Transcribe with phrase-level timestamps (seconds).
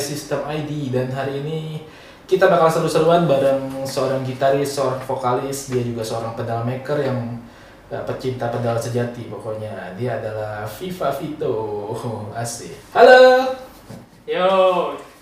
[0.00, 1.84] GFI System ID dan hari ini
[2.24, 7.36] kita bakal seru-seruan bareng seorang gitaris, seorang vokalis, dia juga seorang pedal maker yang
[7.92, 9.92] uh, pecinta pedal sejati pokoknya.
[9.98, 11.90] Dia adalah Viva Vito.
[12.32, 12.72] Asik.
[12.96, 13.44] Halo.
[14.24, 14.48] Yo,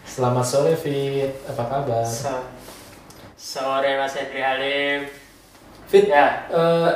[0.04, 1.32] Selamat sore Fit.
[1.48, 2.04] Apa kabar?
[2.06, 2.46] so-
[3.34, 5.08] sore Mas Hendri Halim.
[5.88, 6.92] Fit, Ya, eh,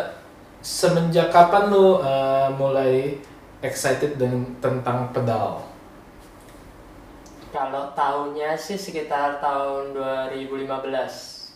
[0.60, 3.16] semenjak kapan lu eh, mulai
[3.65, 5.72] excited dengan tentang pedal?
[7.52, 11.52] Kalau tahunnya sih sekitar tahun 2015.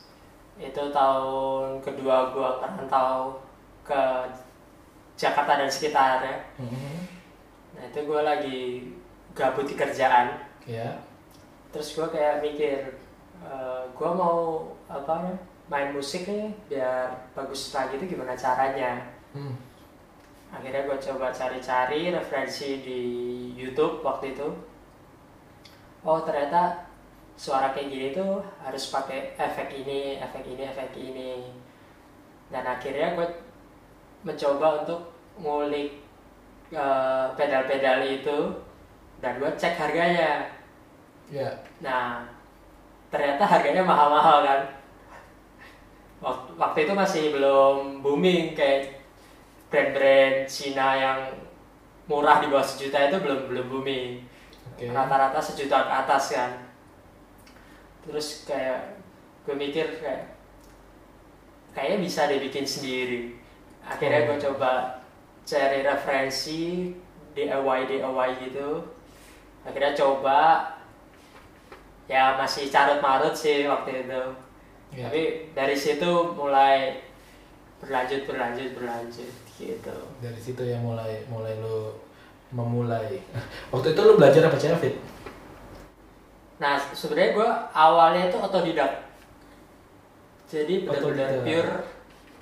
[0.61, 3.41] Itu tahun kedua gua merantau
[3.81, 4.03] ke
[5.17, 6.37] Jakarta dan sekitarnya.
[6.61, 6.97] Mhm.
[7.75, 8.93] Nah itu gua lagi
[9.33, 10.37] gabut di kerjaan.
[10.69, 11.01] Ya.
[11.73, 12.93] Terus gua kayak mikir,
[13.41, 14.41] eh, gua mau
[14.93, 15.35] apa ya,
[15.67, 19.17] main musik nih biar bagus lagi itu gimana caranya.
[19.37, 19.53] Hmm.
[20.47, 23.01] akhirnya gue coba cari-cari referensi di
[23.59, 24.49] YouTube waktu itu
[26.07, 26.87] oh ternyata
[27.35, 31.33] suara kayak gini tuh harus pakai efek ini efek ini efek ini.
[32.47, 33.29] Dan akhirnya gue
[34.23, 35.01] mencoba untuk
[35.43, 35.99] ngulik
[36.71, 38.39] eh, pedal-pedal itu
[39.19, 40.55] dan gue cek harganya.
[41.27, 41.51] Ya.
[41.83, 42.23] nah
[43.11, 44.61] ternyata harganya mahal-mahal kan.
[46.57, 49.03] Waktu itu masih belum booming kayak
[49.69, 51.21] brand-brand Cina yang
[52.07, 54.23] murah di bawah sejuta itu belum belum booming
[54.77, 54.93] Oke.
[54.93, 56.53] rata-rata sejuta ke atas kan.
[58.05, 59.01] Terus kayak
[59.49, 60.37] gue mikir kayak
[61.73, 63.41] kayaknya bisa dibikin sendiri.
[63.81, 65.01] Akhirnya gue coba
[65.49, 66.93] cari referensi
[67.33, 68.85] DIY DIY gitu.
[69.65, 70.41] Akhirnya coba.
[72.07, 74.23] Ya masih carut marut sih waktu itu.
[74.95, 75.11] Ya.
[75.11, 77.03] tapi dari situ mulai
[77.83, 79.97] berlanjut berlanjut berlanjut gitu.
[80.23, 81.91] Dari situ ya mulai mulai lu
[82.49, 83.21] memulai.
[83.69, 84.97] Waktu itu lu belajar apa cara Fit?
[86.57, 89.05] nah sebenarnya gue awalnya itu otodidak
[90.49, 91.73] jadi benar-benar pure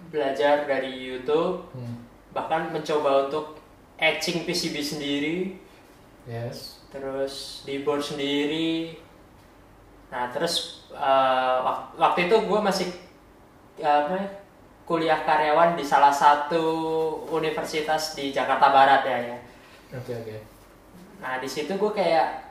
[0.06, 2.06] belajar dari YouTube Hmm.
[2.30, 3.58] bahkan mencoba untuk
[3.96, 5.58] etching PCB sendiri
[6.24, 6.78] Yes.
[6.88, 8.94] terus di board sendiri
[10.08, 10.86] nah terus
[11.58, 12.86] wak- waktu itu gue masih
[13.74, 14.26] eh, apa ya,
[14.84, 16.62] kuliah karyawan di salah satu
[17.28, 19.38] universitas di Jakarta Barat ya ya
[19.94, 20.36] Oke oke.
[21.22, 22.50] nah di situ gue kayak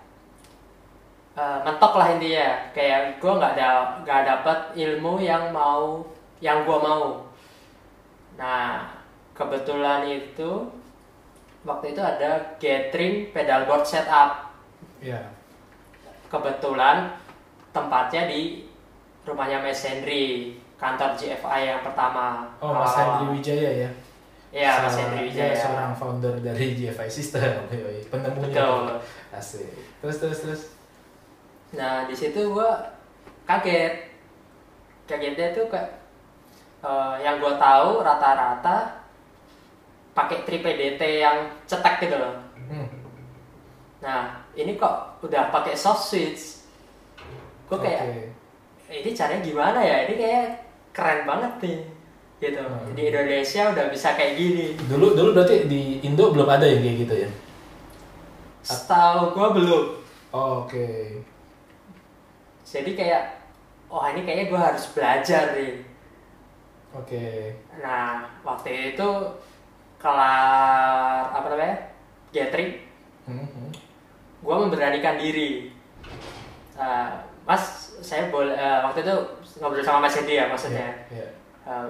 [1.35, 3.69] eh, mentok lah intinya kayak gue nggak ada
[4.01, 6.01] nggak dapet ilmu yang mau
[6.39, 7.27] yang gue mau
[8.33, 8.89] nah
[9.33, 10.51] kebetulan itu
[11.63, 14.51] waktu itu ada gathering pedalboard setup
[15.03, 15.19] Ya.
[16.31, 17.11] kebetulan
[17.75, 18.71] tempatnya di
[19.23, 22.95] rumahnya Mas Henry kantor GFI yang pertama Oh Mas.
[22.95, 23.89] Hendri Wijaya ya.
[24.53, 27.65] Iya Mas Henry dia Wijaya seorang founder dari GFI System,
[28.13, 28.53] penemunya.
[28.53, 29.01] betul
[29.33, 29.65] Asik.
[29.97, 30.61] Terus terus terus.
[31.73, 32.93] Nah di situ gua
[33.43, 34.13] kaget,
[35.03, 35.89] kagetnya tuh kayak
[36.79, 39.01] eh, yang gua tahu rata-rata
[40.13, 42.37] pakai 3PDT yang cetek gitu loh.
[42.69, 42.85] Hmm.
[43.99, 44.21] Nah
[44.53, 46.61] ini kok udah pakai soft switch,
[47.65, 48.21] gua kayak Oke.
[48.93, 50.05] "Eh, ini caranya gimana ya?
[50.05, 50.45] Ini kayak
[50.93, 51.79] keren banget nih,
[52.43, 52.59] gitu.
[52.59, 52.91] Hmm.
[52.91, 54.65] Di Indonesia udah bisa kayak gini.
[54.91, 57.29] Dulu dulu berarti di Indo belum ada yang kayak gitu ya?
[58.63, 59.83] Setahu gua belum.
[60.33, 61.19] Oh, Oke.
[62.63, 63.37] Jadi kayak,
[63.85, 65.83] wah ini kayaknya gua harus belajar nih.
[66.93, 67.53] Oke.
[67.81, 69.09] Nah, waktu itu
[69.97, 71.77] kelar apa namanya?
[72.33, 72.81] Gathering,
[73.23, 73.69] Hmm, hmm.
[74.43, 75.69] gue memberanikan diri.
[76.75, 77.09] Eh,
[77.45, 79.15] mas, saya boleh eh, waktu itu
[79.61, 80.91] ngobrol sama Mas Hendy ya maksudnya.
[81.13, 81.27] Iya, iya.
[81.69, 81.87] Eh,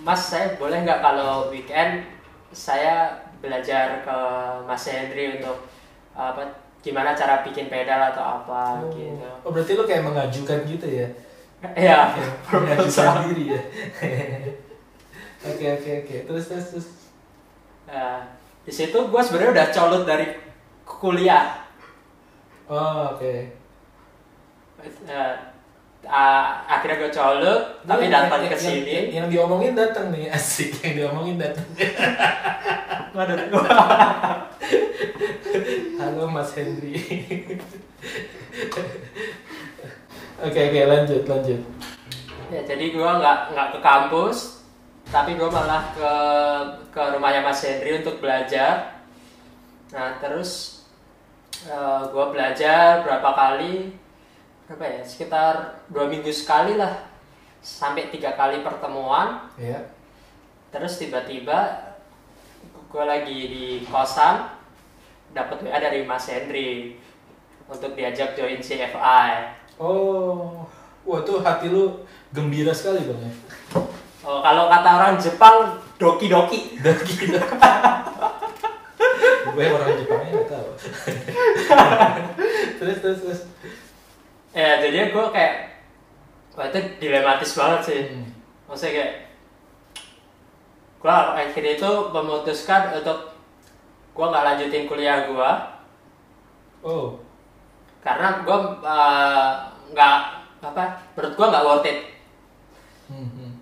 [0.00, 2.02] mas, saya boleh nggak kalau weekend
[2.48, 4.16] saya belajar ke
[4.64, 5.68] Mas Hendri untuk
[6.12, 6.40] apa?
[6.82, 8.90] Gimana cara bikin pedal atau apa Oh.
[8.90, 9.28] gitu?
[9.42, 11.06] Oh berarti lu kayak mengajukan gitu ya?
[11.74, 12.10] Iya,
[12.50, 13.60] Mengajukan diri ya?
[15.42, 16.16] Oke oke oke.
[16.22, 16.88] Terus terus terus.
[17.90, 18.22] Nah,
[18.62, 20.26] di situ gue sebenarnya udah colot dari
[20.86, 21.58] kuliah.
[22.70, 23.34] Oh oke.
[24.82, 25.34] Eh,
[26.04, 30.06] ah, akhirnya gue colok tapi Yang- datang yang- ke yang- sini Yang, yang diomongin datang
[30.08, 30.70] nih asik.
[30.80, 31.66] Yang diomongin datang.
[33.16, 33.36] waduh
[36.00, 36.96] Halo Mas Henry.
[40.42, 41.60] Oke oke lanjut lanjut.
[42.50, 44.60] ya jadi gue nggak nggak ke kampus
[45.08, 46.12] tapi gue malah ke
[46.90, 49.00] ke rumahnya Mas Henry untuk belajar
[49.88, 50.82] nah terus
[52.04, 53.96] gue belajar berapa kali
[54.66, 55.54] berapa ya sekitar
[55.90, 57.04] dua minggu sekali lah
[57.62, 59.78] sampai tiga kali pertemuan Ya.
[60.72, 61.92] terus tiba-tiba
[62.92, 64.52] gue lagi di kosan
[65.32, 67.00] dapat WA dari Mas Henry
[67.64, 69.56] untuk diajak join CFI.
[69.80, 70.68] Oh,
[71.08, 72.04] wah tuh hati lu
[72.36, 73.32] gembira sekali bang ya.
[74.28, 76.76] Oh, kalau kata orang Jepang doki doki.
[76.84, 77.40] Dan gila.
[79.56, 80.68] Gue orang Jepangnya nggak tahu.
[82.84, 83.40] terus terus terus.
[84.52, 85.54] Ya jadinya gue kayak
[86.52, 88.00] wah itu dilematis banget sih.
[88.12, 88.28] Hmm.
[88.68, 89.12] Maksudnya kayak
[91.02, 93.18] gue akhirnya itu memutuskan untuk
[94.12, 95.50] gue nggak lanjutin kuliah gue
[96.82, 97.14] Oh,
[98.02, 98.58] karena gue
[99.94, 100.16] nggak
[100.58, 100.84] apa
[101.14, 101.98] menurut gue nggak worth it.
[103.06, 103.52] hmm, hmm.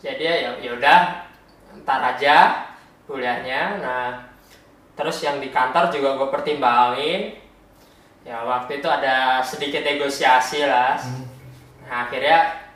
[0.00, 1.00] Jadi ya ya udah
[1.84, 2.36] ntar aja
[3.04, 3.84] kuliahnya.
[3.84, 4.08] Nah
[4.96, 7.36] terus yang di kantor juga gue pertimbangin.
[8.22, 10.94] Ya waktu itu ada sedikit negosiasi lah.
[10.94, 11.26] Hmm.
[11.82, 12.70] Nah, akhirnya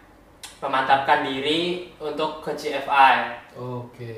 [0.58, 3.14] memantapkan diri untuk ke GFI.
[3.56, 4.14] Oke.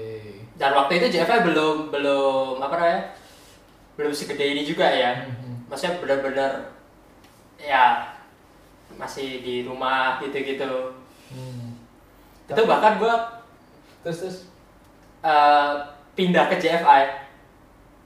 [0.56, 3.02] Dan waktu itu GFI belum belum apa namanya?
[3.98, 5.28] Belum segede ini juga ya.
[5.28, 5.56] Hmm, hmm.
[5.68, 6.52] Maksudnya benar-benar
[7.58, 8.14] ya
[8.96, 10.96] masih di rumah gitu-gitu.
[11.28, 11.76] Hmm.
[12.48, 13.14] Itu bahkan gue
[14.00, 14.38] Terus terus.
[15.20, 15.72] eh,
[16.14, 17.02] pindah ke JFI,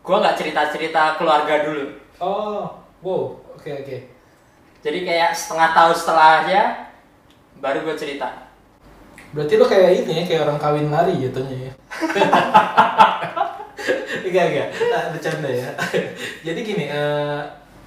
[0.02, 1.84] gue nggak cerita-cerita keluarga dulu.
[2.18, 3.37] Oh, wow.
[3.58, 3.96] Oke oke.
[4.82, 6.62] Jadi kayak setengah tahun setelahnya
[7.62, 8.50] baru gue cerita.
[9.31, 11.72] Berarti lo kayak ini ya, kayak orang kawin lari jatuhnya ya.
[14.32, 14.69] Enggak, enggak.
[14.88, 15.69] Nah, bercanda ya.
[16.46, 17.40] Jadi gini, eh,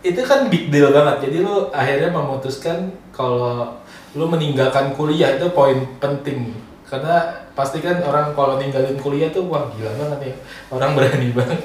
[0.06, 1.26] itu kan big deal banget.
[1.26, 3.74] Jadi lo akhirnya memutuskan kalau
[4.14, 6.54] lo meninggalkan kuliah itu poin penting.
[6.86, 10.36] Karena pasti kan orang kalau ninggalin kuliah tuh wah gila banget ya.
[10.70, 11.62] Orang berani banget.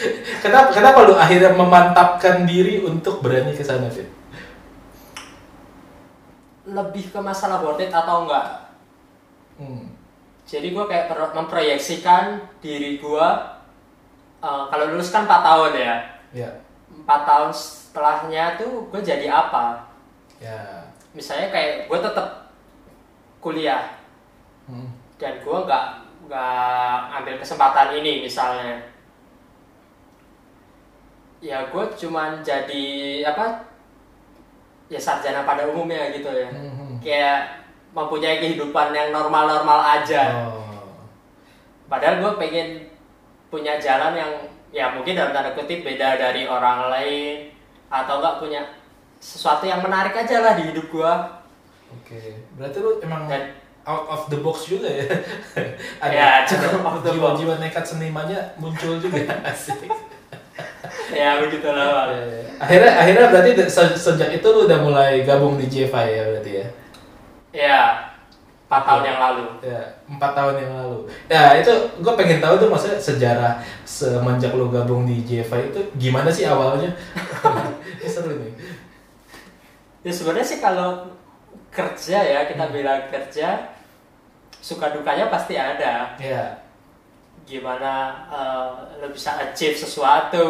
[0.44, 4.10] kenapa kenapa lo akhirnya memantapkan diri untuk berani ke sana, Fit?
[6.66, 8.46] Lebih ke masalah worth it atau enggak.
[9.62, 9.94] Hmm.
[10.44, 13.28] Jadi gue kayak memproyeksikan diri gue
[14.42, 15.94] eh, kalau lulus kan 4 tahun ya.
[16.34, 16.50] Ya.
[16.90, 19.86] 4 tahun setelahnya tuh gue jadi apa?
[20.42, 20.90] Ya.
[21.14, 22.50] Misalnya kayak gue tetap
[23.38, 24.03] kuliah.
[25.20, 25.86] Dan gue nggak
[26.26, 28.80] nggak ambil kesempatan ini misalnya.
[31.44, 32.84] Ya gue cuman jadi
[33.28, 33.60] apa
[34.88, 36.48] ya sarjana pada umumnya gitu ya.
[36.48, 36.96] Hmm.
[37.04, 37.64] kayak
[37.94, 40.50] mempunyai kehidupan yang normal-normal aja.
[40.50, 40.62] Oh.
[41.84, 42.88] padahal gue pengen
[43.52, 44.32] punya jalan yang
[44.74, 47.54] ya mungkin dalam tanda kutip beda dari orang lain
[47.86, 48.62] atau enggak punya
[49.22, 51.14] sesuatu yang menarik aja lah di hidup gue
[51.94, 55.04] Oke, berarti lu emang dan out of the box juga ya?
[56.16, 57.14] Ya, cukup out of the box.
[57.16, 59.20] jiwa-jiwa nekat senimannya muncul juga.
[59.44, 59.84] Asik.
[61.20, 62.10] ya begitulah Bang.
[62.14, 62.42] Ya, ya.
[62.58, 66.66] akhirnya akhirnya berarti se- sejak itu lu udah mulai gabung di JFI ya berarti ya?
[67.54, 67.80] ya
[68.64, 70.98] empat tahun yang lalu Ya, empat tahun yang lalu.
[71.28, 71.70] Ya itu
[72.00, 73.52] gue pengen tahu tuh maksudnya sejarah
[73.84, 76.90] semenjak lu gabung di JFI itu gimana sih awalnya?
[78.00, 78.52] Ini seru nih.
[80.02, 81.10] Ya sebenarnya sih kalau
[81.70, 83.73] kerja ya kita bilang kerja
[84.64, 86.16] suka dukanya pasti ada.
[86.16, 86.56] Ya.
[87.44, 87.92] Gimana
[88.32, 88.68] eh,
[89.04, 90.48] lo bisa achieve sesuatu,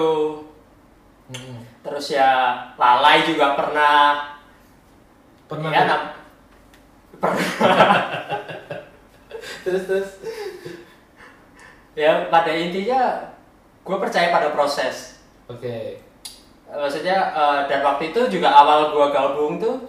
[1.25, 1.65] Hmm.
[1.81, 4.37] terus ya lalai juga pernah.
[5.51, 6.13] Pernah ya, nam-
[7.19, 7.49] pernah.
[9.65, 10.11] terus terus.
[11.97, 13.33] ya pada intinya
[13.83, 15.19] gue percaya pada proses.
[15.49, 15.99] Oke.
[16.69, 19.81] Maksudnya eh, dan waktu itu juga awal gue gabung tuh,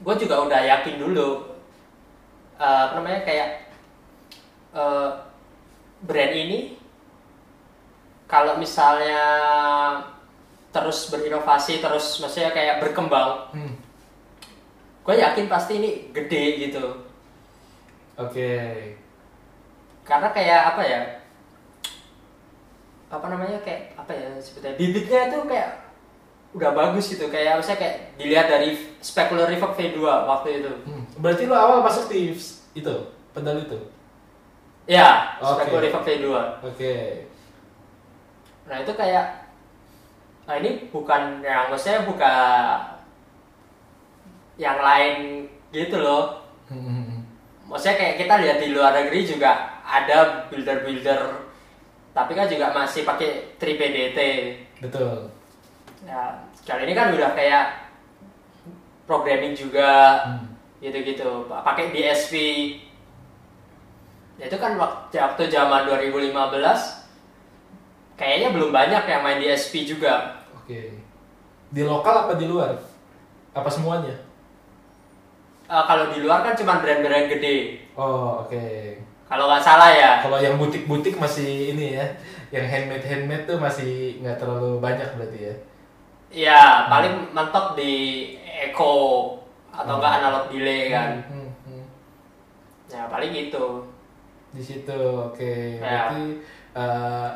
[0.00, 1.49] gue juga udah yakin dulu.
[2.60, 3.48] Eh, apa namanya kayak
[4.70, 5.08] eh,
[6.02, 6.76] brand ini
[8.28, 9.20] kalau misalnya
[10.68, 13.74] terus berinovasi terus maksudnya kayak berkembang Hmm.
[15.00, 16.84] gue yakin pasti ini gede gitu
[18.14, 18.52] Oke.
[20.04, 21.00] karena kayak apa ya
[23.08, 25.70] apa namanya kayak apa ya sebetulnya bibitnya tuh kayak
[26.52, 30.99] udah bagus gitu kayak misalnya kayak dilihat dari specular reverb V2 waktu itu Hmm.
[31.20, 32.32] Berarti lu awal masuk di
[32.72, 32.94] itu
[33.30, 33.78] pedal itu.
[34.88, 35.62] ya Oke.
[35.62, 36.26] specular reverb V2
[36.66, 36.94] Oke.
[38.66, 39.26] nah itu kayak
[40.42, 42.74] nah ini bukan yang maksudnya bukan
[44.56, 47.26] yang lain gitu loh Hmm.
[47.66, 49.50] maksudnya kayak kita lihat di luar negeri juga
[49.82, 51.22] ada builder-builder
[52.10, 54.18] tapi kan juga masih pakai 3PDT
[54.78, 55.30] Betul.
[56.02, 57.90] ya kali ini kan udah kayak
[59.04, 59.90] programming juga
[60.26, 60.49] Hmm.
[60.80, 62.34] Gitu-gitu pakai DSP
[64.40, 65.20] Ya, itu kan waktu,
[65.52, 66.32] zaman 2015
[68.16, 70.96] kayaknya belum banyak yang main DSP juga Oke.
[71.68, 72.72] Di lokal apa di luar?
[73.52, 74.16] Apa semuanya?
[75.70, 78.64] Eh, kalau di luar kan cuma brand-brand gede Oh, oke.
[79.28, 82.06] kalau nggak salah ya Kalau yang butik-butik masih ini ya,
[82.50, 85.54] yang handmade handmade tuh masih nggak terlalu banyak berarti ya.
[86.30, 87.92] ya paling mentok di
[88.46, 89.36] echo
[89.70, 90.20] atau enggak Hmm.
[90.20, 91.84] analog delay kan Hmm, hmm, hmm.
[92.86, 93.86] ya paling gitu
[94.50, 95.78] Di situ, oke.
[95.78, 96.10] Ya.
[96.10, 96.42] Berarti
[96.74, 97.28] eh,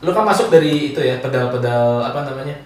[0.00, 2.56] lu kan masuk dari itu ya pedal-pedal apa namanya?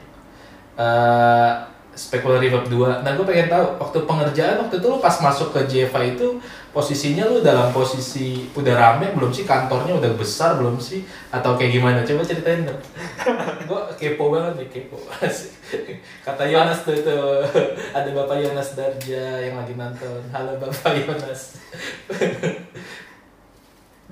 [0.74, 1.50] eh
[1.94, 3.06] Specular Reverb 2.
[3.06, 6.42] Nah, gue pengen tahu waktu pengerjaan waktu itu lu pas masuk ke Jeva itu
[6.74, 11.78] posisinya lu dalam posisi udah rame belum sih kantornya udah besar belum sih atau kayak
[11.78, 12.02] gimana?
[12.02, 12.82] Coba ceritain dong.
[13.70, 14.98] gue kepo banget nih kepo.
[16.26, 17.14] Kata Yonas tuh itu
[17.94, 20.18] ada Bapak Yonas Darja yang lagi nonton.
[20.34, 21.62] Halo Bapak Yonas.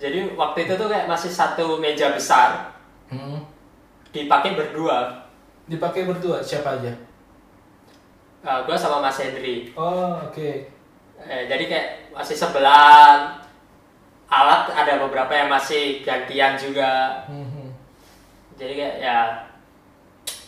[0.02, 2.74] jadi waktu itu tuh kayak masih satu meja besar
[3.12, 3.44] Hmm.
[4.08, 5.28] dipakai berdua
[5.68, 6.88] Dipakai berdua siapa aja?
[8.42, 10.50] Gue sama Mas Hendri Oh, oke.
[11.22, 13.38] Eh, jadi kayak masih sebelah
[14.26, 17.70] alat ada beberapa yang masih gantian juga Mhm.
[18.56, 19.16] jadi kayak ya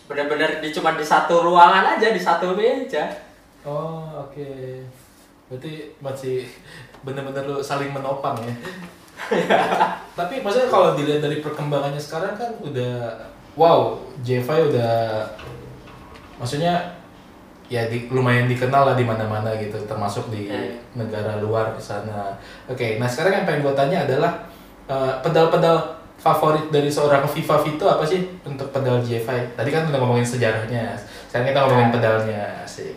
[0.04, 3.06] bener-bener di cuma di satu ruangan aja di satu meja
[3.64, 4.44] Oh, oke.
[5.48, 6.44] Berarti masih
[7.00, 8.52] bener-bener lu saling menopang ya.
[10.18, 13.16] Tapi maksudnya kalau dilihat dari perkembangannya sekarang kan udah
[13.54, 15.24] wow, J5 udah
[16.36, 16.93] maksudnya
[17.66, 20.76] ya di, lumayan dikenal lah di mana-mana gitu, termasuk di Eh.
[20.92, 22.36] negara luar di sana.
[22.64, 24.32] Oke, nah sekarang yang pengen gue tanya adalah
[24.84, 25.76] eh, pedal-pedal
[26.14, 29.28] favorit dari seorang Viva Vito apa sih untuk pedal J5?
[29.54, 30.92] Tadi kan udah ngomongin sejarahnya,
[31.26, 32.92] sekarang kita ngomongin pedalnya sih.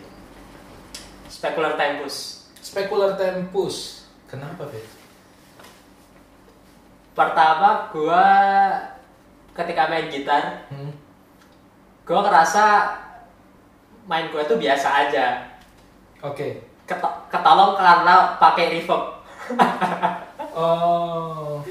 [1.28, 4.04] Specular Tempus Specular Tempus.
[4.26, 4.84] Kenapa, Fit?
[7.14, 8.24] pertama gua
[9.50, 10.94] ketika main gitar Hmm.
[12.04, 12.64] gua ngerasa
[14.08, 15.44] main gua tuh biasa aja
[16.18, 16.64] Oke.
[16.82, 19.04] Ket- ketolong karena pakai reverb
[20.58, 21.62] Oh.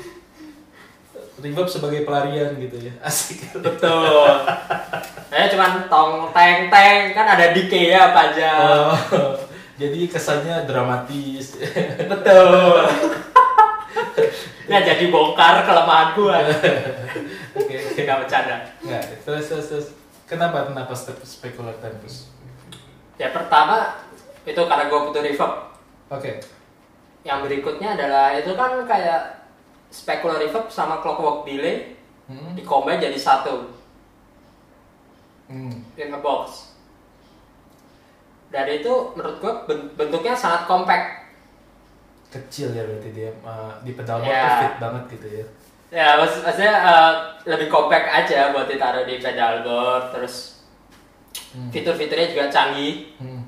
[1.38, 2.94] Reverb sebagai pelarian gitu ya.
[3.00, 3.52] Asik.
[3.58, 4.48] betul
[5.28, 8.52] saya cuman tong teng teng kan ada decay ya apa aja
[9.12, 9.36] Oh.
[9.78, 11.58] Jadi kesannya dramatis.
[12.00, 12.82] betul
[14.70, 16.38] nah jadi bongkar kelemahan gua
[17.58, 18.00] Oke, oke.
[18.00, 19.88] nggak bercanda Nggak, terus, terus, terus.
[20.28, 22.28] Kenapa, kenapa Spe- Specular Tempus?
[23.18, 23.98] ya pertama
[24.44, 25.54] itu karena gua butuh reverb
[26.08, 26.38] Oke.
[27.26, 29.42] yang berikutnya adalah itu kan kayak
[29.90, 32.54] specular reverb sama clockwork delay Hmm.
[32.54, 33.74] di combine jadi satu
[35.50, 35.82] Hmm.
[35.96, 36.76] in a box
[38.48, 41.26] dan itu menurut gua ben- bentuknya sangat compact
[42.28, 45.46] Kecil ya berarti dia uh, di pedal tuh fit banget gitu ya.
[45.90, 47.14] Ya maksud- maksudnya eh,
[47.46, 50.58] lebih compact aja buat ditaruh di pedalboard terus
[51.48, 51.70] Hmm.
[51.70, 53.42] fitur-fiturnya juga canggih Hmm.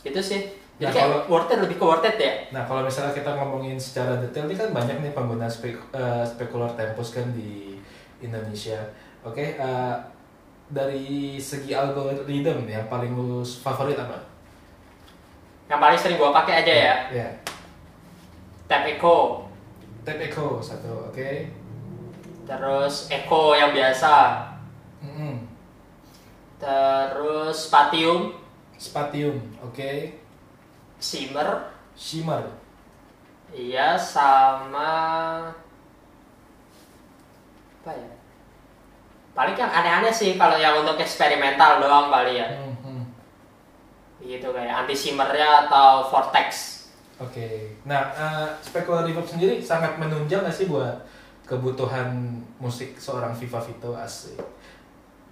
[0.00, 0.40] itu sih
[0.76, 3.28] Nah, jadi kayak kalau- worth it lebih ke worth it ya Nah, kalau misalnya kita
[3.30, 7.76] ngomongin secara detail, ini kan banyak nih pengguna spek- eh, spekular tempus kan di
[8.18, 8.80] Indonesia.
[9.20, 9.94] Oke, eh,
[10.66, 11.06] dari
[11.36, 12.26] segi algoritma
[12.66, 14.16] yang paling lu favorit apa?
[15.66, 17.28] yang paling sering gua pakai aja ya Ya,
[18.64, 19.42] tap echo
[20.02, 21.50] Tap Echo satu, oke.
[22.46, 24.46] Terus echo yang biasa.
[25.02, 25.44] Mm-mm.
[26.56, 28.32] terus spatium.
[28.78, 29.92] Spatium, oke.
[30.96, 31.76] shimmer.
[31.96, 32.44] Shimmer,
[33.56, 34.92] iya sama
[37.80, 38.10] apa ya?
[39.32, 42.52] Paling yang aneh-aneh sih kalau yang untuk eksperimental doang kali ya.
[42.52, 43.08] Mhm.
[44.26, 46.76] gitu kayak anti shimmernya atau vortex.
[47.16, 51.00] Oke, nah eh, spekular reverb sendiri sangat menunjang nggak sih buat
[51.46, 54.36] kebutuhan musik seorang Viva Vito asik.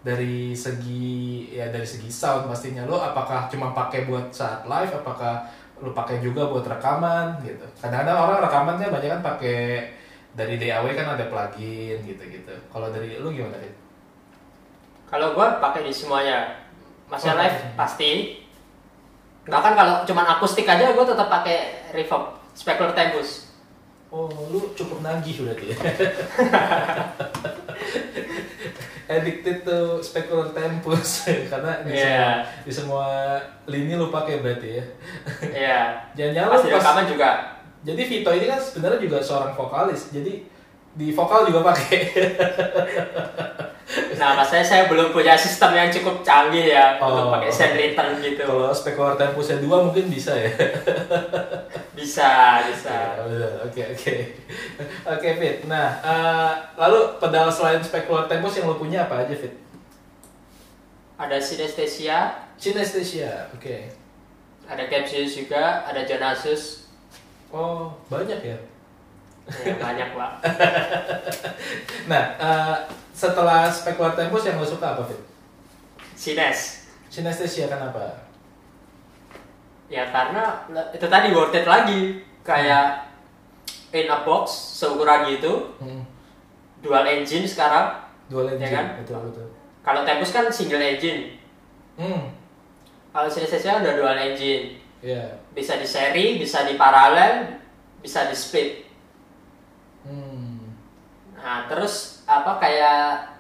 [0.05, 5.43] Dari segi ya dari segi sound pastinya lo apakah cuma pakai buat saat live, apakah
[5.83, 7.67] lo pakai juga buat rekaman gitu.
[7.83, 9.91] Kadang-kadang orang rekamannya banyak kan pakai
[10.37, 12.55] dari DAW kan ada plugin gitu-gitu.
[12.71, 13.85] Kalau dari lo gimana Fit?
[15.15, 16.51] kalau gua pakai di semuanya
[17.07, 17.77] masih Oh, live pakai.
[17.79, 18.11] pasti
[19.47, 23.44] bahkan kalau cuman akustik aja gua tetap pakai reverb specular tempus
[24.15, 25.79] Oh, lu cukup nagih berarti ya.
[29.05, 32.01] Addicted to specular tempus karena di, Iya.
[32.01, 32.31] semua,
[32.63, 33.07] di semua
[33.67, 34.85] lini lu pakai berarti ya.
[35.45, 35.81] Iya.
[36.17, 37.31] Jangan-jangan Pas pas, rekaman juga.
[37.85, 40.09] jadi Vito ini kan sebenarnya juga seorang vokalis.
[40.09, 40.47] Jadi
[40.95, 42.01] di vokal juga pakai.
[44.15, 47.11] Nah, maksudnya saya belum punya sistem yang cukup canggih ya Oh.
[47.11, 48.43] untuk pakai send return gitu.
[48.43, 50.51] Kalau specular tempusnya dua mungkin bisa ya.
[51.95, 52.91] Bisa, bisa.
[52.91, 53.53] Ya, betul.
[53.65, 54.15] Oke oke
[55.07, 55.57] oke Fit.
[55.65, 59.55] Nah eh, lalu pedal selain specular tempus yang lu punya apa aja Fit?
[61.15, 63.47] Ada synesthesia, Synesthesia.
[63.55, 63.95] Oke.
[64.65, 66.91] ada Capsius juga, ada Jonasus.
[67.49, 68.59] Oh banyak ya.
[69.45, 70.31] Ya, banyak, Pak.
[72.11, 72.77] Nah, eh,
[73.13, 75.21] setelah Specular Tempus yang lo suka apa, Fit?
[76.15, 76.89] Sines.
[77.09, 78.29] Synesthesia kenapa?
[79.89, 82.21] Ya karena itu tadi worth it lagi.
[82.45, 83.09] Kayak
[83.93, 86.05] in a box seukuran gitu, Hmm.
[86.81, 88.05] dual engine sekarang.
[88.29, 88.87] Dual engine, Ya kan?
[89.01, 89.47] betul betul.
[89.81, 91.41] Kalau Tempus kan single engine.
[91.97, 92.33] Hmm.
[93.13, 94.77] Kalau Sinesthesia udah dual engine.
[95.01, 95.25] Ya.
[95.53, 97.61] Bisa di seri, bisa di paralel,
[98.01, 98.84] bisa di split.
[101.45, 103.37] Nah, terus apa kayak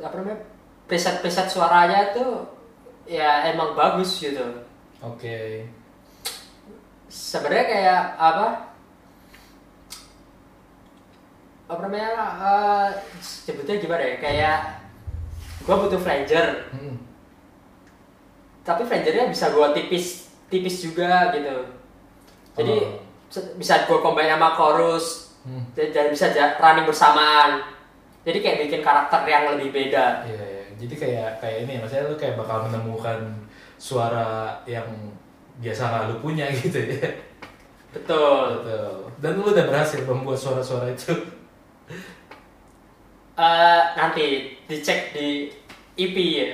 [0.00, 0.38] apa namanya?
[0.86, 2.46] preset-preset suaranya tuh
[3.06, 4.42] ya emang bagus gitu.
[5.02, 5.66] Oke.
[7.06, 8.70] Sebenarnya kayak apa?
[11.66, 12.10] Apa namanya?
[12.38, 12.86] eh,
[13.22, 14.16] sebutnya gimana ya?
[14.18, 14.58] Kayak
[15.62, 16.98] gua butuh flanger, Hmm.
[18.62, 21.70] tapi flangernya bisa gua tipis tipis juga gitu.
[22.58, 22.74] Jadi
[23.30, 23.54] Oh.
[23.54, 25.64] bisa gua combine sama chorus Hmm.
[25.72, 26.28] dan dan bisa
[26.60, 27.64] running bersamaan.
[28.20, 30.28] Jadi kayak bikin karakter yang lebih beda.
[30.28, 30.64] Iya, iya.
[30.76, 33.20] Jadi kayak kayak ini, maksudnya lu kayak bakal menemukan
[33.80, 34.84] suara yang
[35.60, 37.08] biasa nggak lu punya gitu ya.
[37.96, 38.60] Betul.
[38.60, 38.92] Betul.
[39.20, 41.12] Dan lu udah berhasil membuat suara-suara itu.
[43.40, 45.48] Eh, nanti dicek di
[45.96, 46.52] EP ya.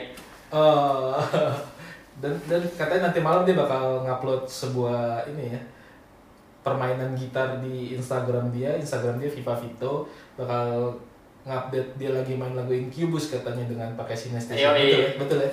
[0.54, 1.18] Oh.
[2.22, 5.60] dan dan katanya nanti malam dia bakal ngupload sebuah ini ya
[6.66, 10.98] permainan gitar di Instagram dia, Instagram dia Viva Vito bakal
[11.46, 14.22] ngupdate dia lagi main lagu Incubus katanya dengan pakai Yoi.
[14.26, 14.74] synesthesia.
[14.74, 15.10] Betul ya?
[15.14, 15.50] Betul ya?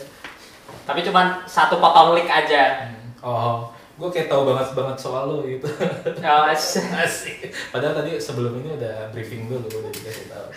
[0.83, 2.89] Tapi cuman satu potong lick aja.
[3.21, 5.69] Oh, gue kayak tahu banget banget soal lo gitu.
[6.25, 7.53] Oh, s- Asik.
[7.69, 10.47] Padahal tadi sebelum ini udah briefing dulu, udah dikasih tahu.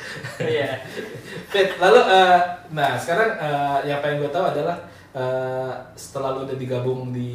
[0.40, 0.72] Iya.
[1.52, 2.38] Fit, lalu, eh,
[2.72, 4.80] nah sekarang eh, yang pengen gue tahu adalah
[5.16, 7.32] eh, setelah lu udah digabung di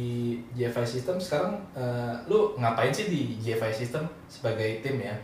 [0.54, 5.16] JFI System, sekarang eh, lu ngapain sih di JFI System sebagai tim ya?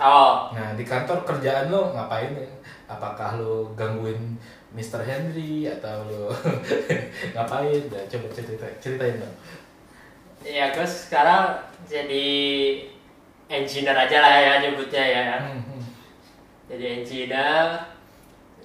[0.00, 2.32] Oh, Nah di kantor kerjaan lu ngapain?
[2.34, 2.48] ya?
[2.88, 4.34] Apakah lu gangguin
[4.72, 5.04] Mr.
[5.04, 6.24] Henry atau lu
[7.36, 7.82] ngapain?
[7.92, 9.36] Nah, coba cerita ceritain dong.
[10.42, 11.54] iya gue sekarang
[11.86, 12.26] jadi
[13.46, 15.24] engineer aja lah ya nyebutnya ya.
[15.38, 15.82] Hmm, hmm.
[16.66, 17.91] Jadi engineer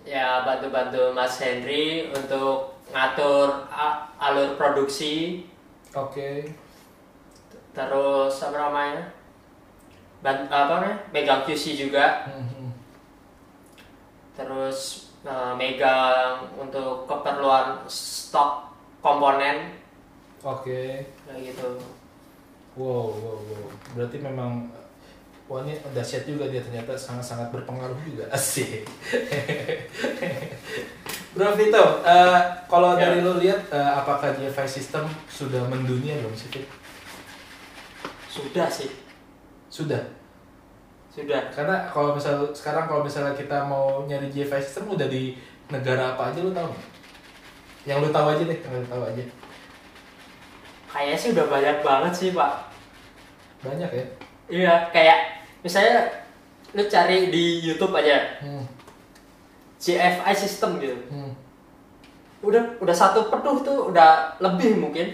[0.08, 3.68] ya bantu-bantu Mas Henry untuk ngatur
[4.16, 5.44] alur produksi
[5.92, 6.48] Oke.
[7.76, 9.12] terus apa namanya
[10.18, 12.72] Ban- apa namanya megang QC juga Hmm, hmm.
[14.34, 14.80] terus
[15.22, 19.76] eh, megang untuk keperluan stok komponen
[20.40, 21.04] Oke.
[21.28, 21.76] kayak gitu
[22.78, 23.68] Wow, wow, wow.
[23.92, 24.70] Berarti memang
[25.48, 28.84] Wah ini dahsyat juga dia ternyata sangat-sangat berpengaruh juga asik.
[31.32, 33.08] Bro Vito, eh, kalau Ya.
[33.08, 36.50] dari lo lihat eh, apakah DeFi system sudah mendunia belum sih?
[38.28, 38.90] Sudah sih
[39.68, 40.02] Sudah.
[41.10, 46.14] sudah Karena kalau misal sekarang kalau misalnya kita mau nyari DeFi system udah di negara
[46.14, 46.88] apa aja lo tahu nggak?
[47.86, 49.24] Yang lo tahu aja deh, yang lo tahu aja.
[50.88, 52.54] kayaknya sih udah banyak banget sih pak
[53.62, 54.06] Banyak ya.
[54.50, 55.20] iya kayak
[55.60, 56.06] misalnya
[56.72, 58.64] lu cari di YouTube aja Hmm.
[59.78, 61.32] GFI system gitu Hmm.
[62.40, 65.08] udah udah satu penuh tuh udah lebih mungkin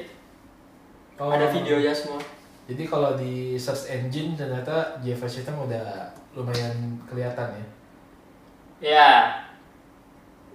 [1.13, 1.29] Oh.
[1.29, 2.17] ada videonya semua
[2.63, 5.83] Jadi kalau di search engine ternyata JFI system udah
[6.33, 6.71] lumayan
[7.05, 7.65] kelihatan ya.
[8.81, 9.09] ya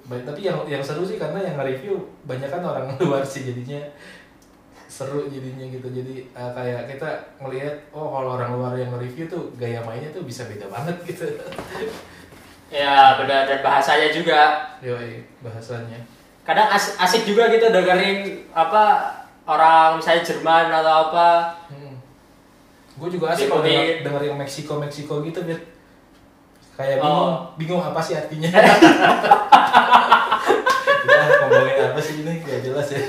[0.05, 3.77] Baik, tapi yang yang seru sih karena yang nge-review banyak kan orang luar sih jadinya
[4.88, 5.87] seru jadinya gitu.
[5.87, 10.24] Jadi eh, kayak kita ngelihat oh kalau orang luar yang nge-review tuh gaya mainnya tuh
[10.24, 11.29] bisa beda banget gitu.
[12.68, 15.96] ya benar dan bahasanya juga Yoi, bahasanya.
[16.42, 19.09] kadang as- asik juga gitu dengerin apa
[19.44, 21.29] orang misalnya Jerman atau apa
[21.68, 21.96] Hmm.
[22.96, 25.62] Gue juga asik kalau denger, denger yang Meksiko Meksiko gitu, Bet.
[26.74, 27.55] Kayak bingung, Oh.
[27.55, 28.51] bingung apa sih artinya.
[31.98, 33.02] Apa sih ini gak jelas ya.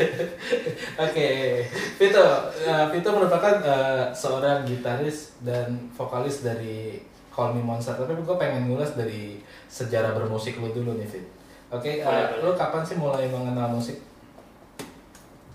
[1.05, 1.29] Oke,
[2.01, 2.25] Vito,
[2.57, 6.97] eh, Vito merupakan eh, seorang gitaris dan vokalis dari
[7.29, 7.93] Call Me Monster.
[7.93, 11.21] Tapi gue pengen ngulas dari sejarah bermusik lu dulu nih, Fit.
[11.69, 14.01] Oke, eh, Boleh, lu kapan sih mulai mengenal musik?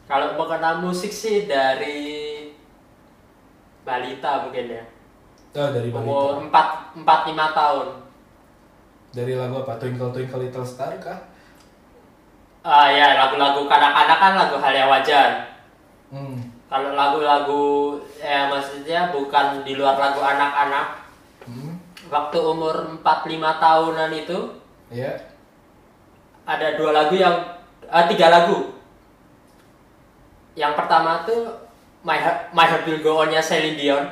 [0.07, 2.47] kalau mengenal musik sih dari
[3.83, 4.85] balita mungkin ya
[5.59, 7.03] Oh, dari umur balita.
[7.03, 7.87] 4 4 5 tahun
[9.11, 9.81] Dari lagu apa?
[9.81, 11.19] Twinkle Twinkle Little Star kah?
[12.65, 15.31] Ah ya lagu-lagu kanak-kanak kan lagu hal yang wajar
[16.09, 16.39] Hmm.
[16.71, 17.65] kalau lagu-lagu
[18.17, 20.87] ya maksudnya bukan di luar lagu anak-anak
[21.45, 21.77] Hmm.
[22.09, 24.39] waktu umur 4-5 tahunan itu
[24.89, 25.11] Ya.
[26.45, 27.35] ada dua lagu yang
[27.87, 28.73] ah, tiga lagu
[30.55, 31.51] yang pertama tuh
[32.05, 34.05] My Heart, My Heart Will Go On-nya Celine Dion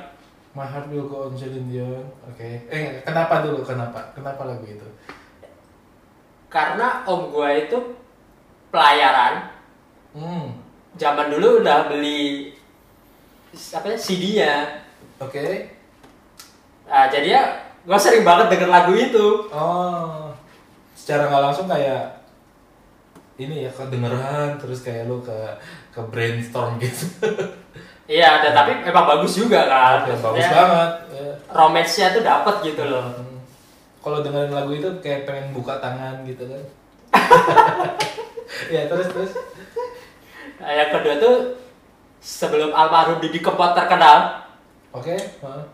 [0.52, 2.04] My Heart Will Go On Celine Dion.
[2.28, 2.68] Oke.
[2.68, 3.64] Eh, kenapa dulu?
[3.64, 4.12] Kenapa?
[4.12, 4.84] Kenapa lagu itu?
[6.52, 7.78] karena om gue itu
[8.72, 9.52] pelayaran
[10.12, 10.52] Hmm.
[10.94, 12.52] zaman dulu udah beli
[13.70, 14.54] apa ya, CD-nya
[15.18, 15.68] Oke.
[16.84, 17.42] nah, jadi ya
[17.82, 20.28] gue sering banget denger lagu itu Oh.
[20.92, 22.12] Secara nggak langsung kayak
[23.34, 25.34] ini ya kedengeran terus kayak lu ke
[25.90, 27.08] ke brainstorm gitu.
[28.04, 30.90] iya dan tapi emang bagus juga kan Oke, bagus banget.
[31.10, 31.32] Ya.
[31.50, 33.40] romance-nya tuh dapet gitu loh Hmm.
[33.98, 36.62] Kalau dengerin lagu itu kayak pengen buka tangan gitu kan.
[38.68, 39.32] ya terus terus.
[40.58, 41.36] Nah, yang kedua tuh
[42.18, 44.46] sebelum almarhum Didi Kempot terkenal
[44.90, 45.16] Oke.
[45.40, 45.64] Hah.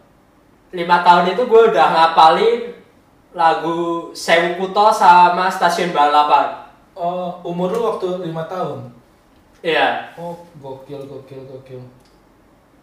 [0.71, 2.73] lima tahun itu gue udah ngapalin
[3.31, 6.65] lagu Sewu Kuto sama Stasiun Balapan
[6.95, 8.91] Oh, umur lu waktu lima tahun.
[9.61, 11.83] iya Oh, gokil gokil gokil.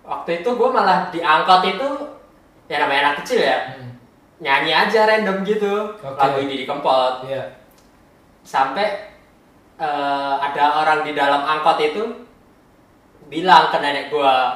[0.02, 1.90] waktu itu gue malah diangkot itu
[2.66, 3.92] ya namanya anak kecil ya Hmm.
[4.38, 6.16] nyanyi aja random gitu Oke.
[6.16, 7.42] lagu Didi Kempot Iya.
[8.42, 9.15] sampai
[9.78, 12.04] eh, ada orang di dalam angkot itu
[13.26, 14.54] bilang ke nenek gua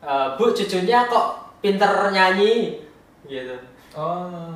[0.00, 1.26] "Eh, bu cucunya kok
[1.58, 2.76] pinter nyanyi
[3.24, 3.56] gitu
[3.94, 4.50] Oh.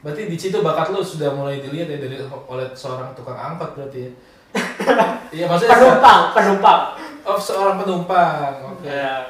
[0.00, 2.16] Berarti di situ bakat lu sudah mulai dilihat ya dari
[2.48, 4.10] oleh seorang tukang angkot berarti ya.
[5.36, 6.80] Iya maksudnya penumpang penumpang
[7.24, 8.52] Oh, seorang penumpang.
[8.66, 8.88] Oke.
[8.88, 9.20] ya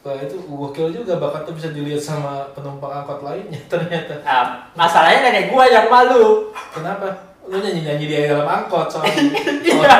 [0.00, 4.20] Wah, itu gokil juga bakat tuh bisa dilihat sama penumpang angkot lainnya ternyata.
[4.20, 4.44] nah,
[4.76, 7.32] masalahnya nenek gua yang malu Kenapa?
[7.44, 9.12] Lu nyanyi-nyanyi di dalam angkot soalnya.
[9.64, 9.90] Iya.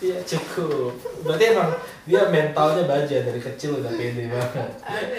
[0.00, 0.92] Iya, cukup.
[1.24, 1.70] Berarti emang
[2.10, 4.70] dia mentalnya baja dari kecil udah pede banget.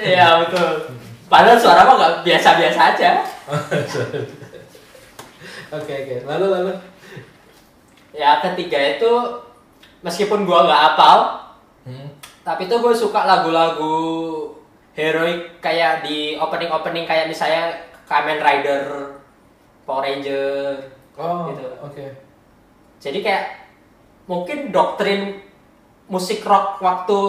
[0.04, 0.92] iya betul
[1.32, 3.10] padahal suara mah nggak biasa-biasa aja
[5.72, 6.16] Oke, oke.
[6.28, 6.72] Lalu lalu
[8.12, 9.08] ya ketiga itu
[10.04, 11.20] meskipun gua nggak hafal
[11.88, 12.12] hmm.
[12.44, 13.96] tapi tuh gue suka lagu-lagu
[14.92, 17.72] heroik kayak di opening-opening kayak misalnya
[18.04, 19.16] Kamen Rider,
[19.88, 20.76] Power Ranger.
[21.18, 21.66] Oh, Gitu.
[21.84, 22.06] oke.
[23.02, 23.46] Jadi kayak
[24.26, 25.42] mungkin doktrin
[26.08, 27.20] musik rock waktu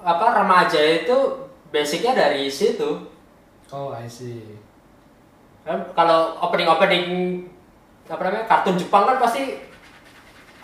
[0.00, 1.16] apa remaja itu
[1.70, 3.08] basicnya dari situ.
[3.70, 4.58] Oh, I see.
[5.62, 7.06] Kan kalau opening-opening
[8.10, 9.54] apa namanya kartun Jepang kan pasti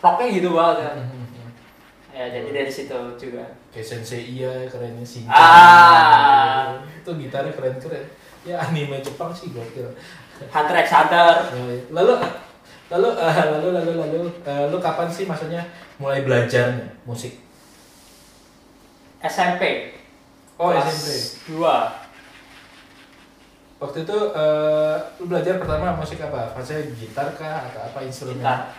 [0.02, 0.98] rocknya gitu banget kan.
[2.10, 3.44] Ya jadi dari situ juga.
[3.70, 5.28] Kayak Sensei iya kerennya sih.
[5.28, 6.80] Ah.
[6.96, 8.02] Itu gitarnya keren-keren.
[8.42, 9.86] Ya anime Jepang sih gokil.
[10.46, 11.32] Hunter x Hunter.
[11.48, 12.12] Ya, Lalu
[12.86, 15.62] lalu eh, lalu lalu lalu eh, lu kapan sih maksudnya
[15.96, 17.40] mulai belajarnya musik?
[19.18, 19.90] SMP.
[20.56, 21.08] Oh, Kelas SMP.
[21.50, 21.90] dua.
[23.76, 26.54] Waktu itu eh, lu belajar pertama musik apa?
[26.54, 28.40] Maksudnya gitar kah atau apa instrumen?
[28.40, 28.72] Gitar.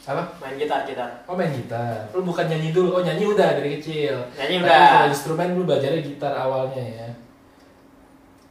[0.00, 0.26] Apa?
[0.42, 1.22] Main gitar, gitar.
[1.28, 2.08] Oh main gitar.
[2.10, 2.98] Lu bukan nyanyi dulu.
[2.98, 4.18] Oh nyanyi udah dari kecil.
[4.34, 4.88] Nyanyi Tapi udah.
[4.90, 7.08] kalau instrumen lu belajarnya gitar awalnya ya.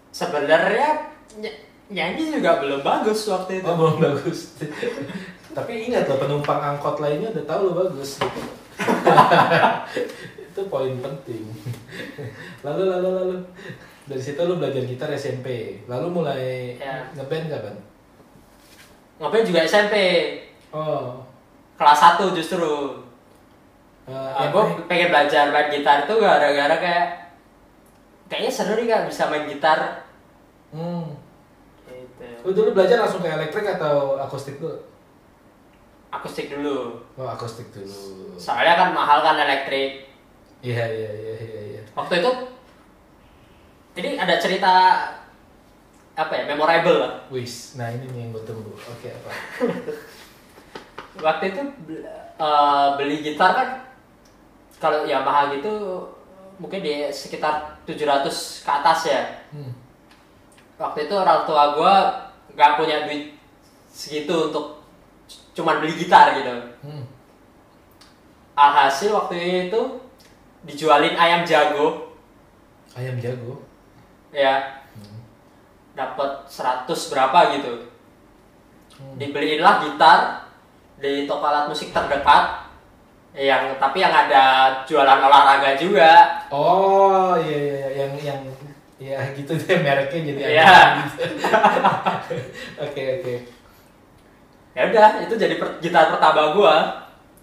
[0.10, 0.88] Sebenarnya
[1.36, 1.58] ny-
[1.90, 3.66] nyanyi juga belum bagus waktu itu.
[3.66, 4.54] Oh belum bagus.
[5.58, 8.22] Tapi ingat loh penumpang angkot lainnya udah tahu lo bagus.
[8.22, 8.42] Gitu.
[10.46, 11.44] itu poin penting.
[12.66, 13.36] lalu lalu lalu
[14.06, 15.80] dari situ lu belajar gitar SMP.
[15.86, 17.06] Lalu mulai Ya.
[17.14, 17.76] ngeband kapan?
[19.20, 19.96] Ngapain juga SMP.
[20.72, 21.26] Oh.
[21.76, 22.66] Kelas 1 justru.
[24.06, 24.50] eh, Uh, apa?
[24.50, 27.06] gue pengen belajar main gitar itu gara-gara kayak
[28.26, 30.02] kayaknya seru nih kak bisa main gitar.
[30.74, 31.14] Hmm.
[32.44, 34.80] Lu dulu belajar langsung ke elektrik atau akustik dulu?
[36.10, 37.04] Akustik dulu.
[37.20, 38.36] Oh akustik dulu.
[38.40, 40.10] Soalnya kan mahal kan elektrik.
[40.64, 41.62] Iya iya iya iya.
[41.76, 41.82] iya.
[41.94, 42.32] Waktu itu
[44.00, 44.74] jadi ada cerita
[46.16, 47.14] apa ya memorable lah.
[47.32, 48.76] Wis, nah ini nih yang gue tunggu.
[48.76, 49.32] Oke apa?
[51.26, 51.62] Waktu itu
[52.40, 53.70] eh, beli gitar kan
[54.80, 56.08] kalau ya mahal gitu
[56.60, 58.28] mungkin di sekitar 700
[58.64, 59.22] ke atas ya.
[59.52, 59.72] Hmm.
[60.80, 61.96] Waktu itu orang tua gue
[62.60, 63.40] nggak punya duit
[63.88, 64.84] segitu untuk
[65.56, 66.52] cuman beli gitar gitu.
[66.84, 67.08] Hmm.
[68.60, 69.82] Alhasil waktu itu
[70.68, 72.12] dijualin ayam jago
[73.00, 73.64] Ayam jago.
[74.36, 75.24] ya Hmm.
[75.96, 77.74] dapat 100 berapa gitu.
[79.00, 79.16] Hmm.
[79.16, 80.20] Dibeliinlah gitar
[81.00, 82.68] di toko alat musik terdekat
[83.32, 84.44] yang tapi yang ada
[84.84, 86.44] jualan olahraga juga.
[86.52, 87.88] Oh iya iya iya.
[88.04, 88.42] yang yang
[89.00, 90.42] ya gitu deh mereknya jadi
[91.08, 91.24] gitu.
[92.86, 93.36] Oke oke.
[94.76, 96.78] Ya udah, itu jadi per- gitar pertama gua.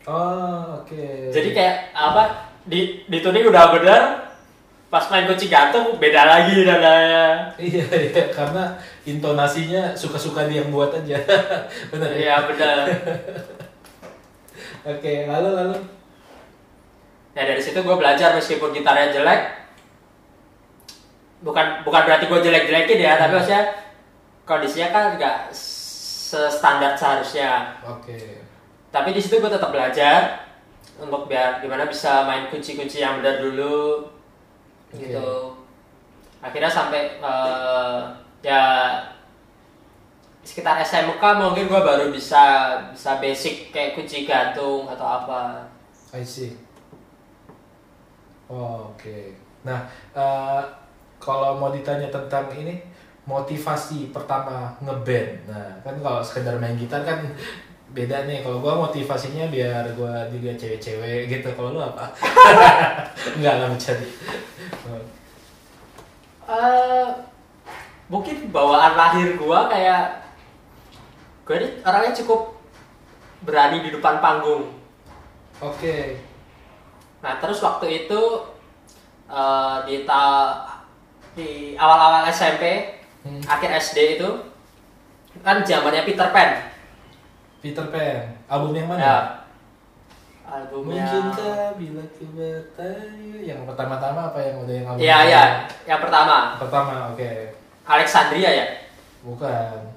[0.06, 1.32] Oh oke.
[1.32, 4.02] Jadi kayak apa di dituning udah bener
[4.86, 7.50] pas main kunci gantung beda lagi nadanya.
[7.58, 11.18] Iya iya karena intonasinya suka-suka dia yang buat aja.
[11.90, 12.18] Bener ya.
[12.22, 12.84] Iya bener.
[14.94, 15.76] Oke lalu lalu.
[17.34, 19.65] Ya dari situ gue belajar meskipun gitarnya jelek.
[21.44, 23.86] Bukan bukan berarti gue jelek-jelekin ya, tapi maksudnya
[24.46, 25.38] kondisinya kan nggak
[26.30, 28.42] standar seharusnya Oke.
[28.94, 30.46] tapi di situ gue tetap belajar
[30.96, 34.10] untuk biar gimana bisa main kunci-kunci yang benar dulu
[34.90, 35.02] Oke.
[35.02, 35.58] gitu
[36.42, 37.98] akhirnya sampai eh,
[38.42, 38.62] ya
[40.46, 45.42] sekitar SMK mungkin gue baru bisa bisa basic kayak kunci gantung atau apa
[46.14, 46.56] I see.
[48.46, 49.34] Oh, Oke.
[49.66, 50.62] Nah, eh,
[51.26, 52.78] kalau mau ditanya tentang ini
[53.26, 55.50] motivasi pertama ngeband.
[55.50, 57.18] Nah, kan kalau sekedar main gitar kan
[57.90, 58.46] beda nih.
[58.46, 61.50] Kalau gua motivasinya biar gua juga cewek-cewek gitu.
[61.58, 62.06] Kalau lu apa?
[63.34, 63.74] Enggak lah.
[63.74, 65.02] Oh,
[66.46, 67.08] Eh,
[68.06, 70.30] mungkin bawaan lahir gue kayak
[71.42, 72.54] gue ini orangnya cukup
[73.42, 74.70] berani di depan panggung
[75.58, 76.20] Oke.
[77.24, 78.22] Nah terus waktu itu
[79.26, 80.54] eh, di ta
[81.36, 83.42] di awal-awal SMP, Hmm.
[83.42, 84.28] akhir SD itu
[85.42, 86.50] kan zamannya Peter Pan.
[87.60, 88.38] Peter Pan.
[88.46, 89.00] Album yang mana?
[89.02, 89.16] Ya.
[90.46, 91.02] Albumnya.
[91.02, 95.02] Mungkinkah bila bertanya yang pertama-tama apa yang udah yang album?
[95.02, 95.44] Iya iya,
[95.84, 97.30] yang pertama Pertama, oke.
[97.82, 98.66] Alexandria ya.
[99.20, 99.90] Bukan.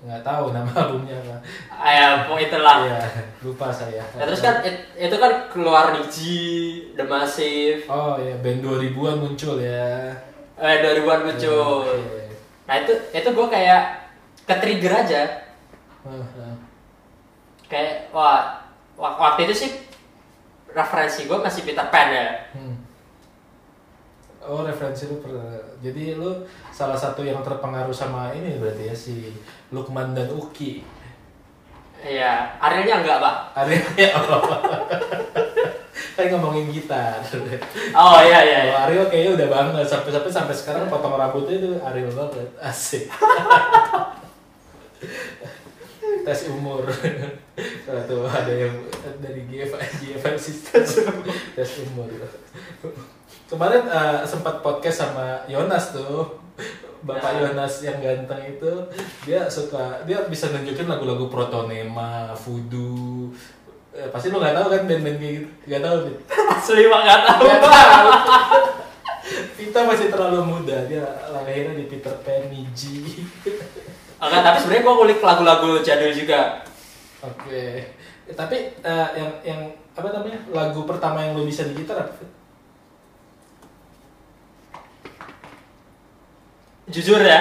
[0.00, 1.36] Nggak tahu nama albumnya apa.
[1.68, 2.76] Ah, ya, pokoknya itulah.
[2.80, 3.00] Iya,
[3.44, 4.00] lupa saya.
[4.16, 6.48] Nah, terus kan it- itu kan keluar Niji,
[6.96, 10.16] The Massive, Oh ya, band 2000-an muncul ya.
[10.60, 11.88] Eh 2000-an muncul.
[11.88, 12.22] Oke.
[12.68, 13.82] Nah itu itu gue kayak
[14.44, 15.22] ke trigger aja,
[17.66, 18.58] kayak wah
[18.94, 19.70] wak- waktu itu sih
[20.70, 22.26] referensi gue masih Peter Pan ya.
[22.54, 22.76] Hmm.
[24.40, 25.36] Oh, referensi lu per...
[25.84, 26.32] Jadi lu
[26.72, 29.36] salah satu yang terpengaruh sama ini berarti ya si
[29.68, 30.80] Lukman dan Uki.
[32.00, 33.36] Iya, Arielnya enggak pak.
[33.60, 34.10] Ariel ya
[36.20, 37.22] Kan ngomongin gitar.
[37.96, 38.58] Oh iya iya.
[38.68, 42.48] Kalau Ariel kayaknya udah banget sampai sampai sampai sekarang potong rambutnya itu Ariel banget.
[42.60, 43.08] Asik.
[46.26, 46.84] tes umur.
[48.06, 48.74] Tuh ada yang
[49.24, 50.84] dari GF GF Sistem
[51.56, 52.08] tes umur.
[53.50, 56.38] Kemarin eh, sempat podcast sama Yonas tuh.
[57.00, 57.48] Bapak Ya.
[57.48, 58.72] Yonas yang ganteng itu
[59.24, 63.32] dia suka dia bisa nunjukin lagu-lagu Protonema, Voodoo.
[63.90, 65.48] Eh, pasti lu nggak tahu kan band-band kayak gitu?
[65.66, 66.18] Nggak tahu, Dit?
[66.54, 67.42] Asli nggak tahu.
[67.42, 68.10] Nggak tahu.
[69.58, 73.26] Vita masih terlalu muda, dia lahirnya di Peter Pan, Niji.
[74.22, 76.62] Enggak, tapi sebenarnya gue ngulik lagu-lagu jadul juga.
[77.26, 77.90] Oke.
[78.30, 79.60] Eh, tapi eh, yang yang
[79.98, 82.24] apa namanya lagu pertama yang lo bisa di gitar apa?
[86.90, 87.40] Jujur ya.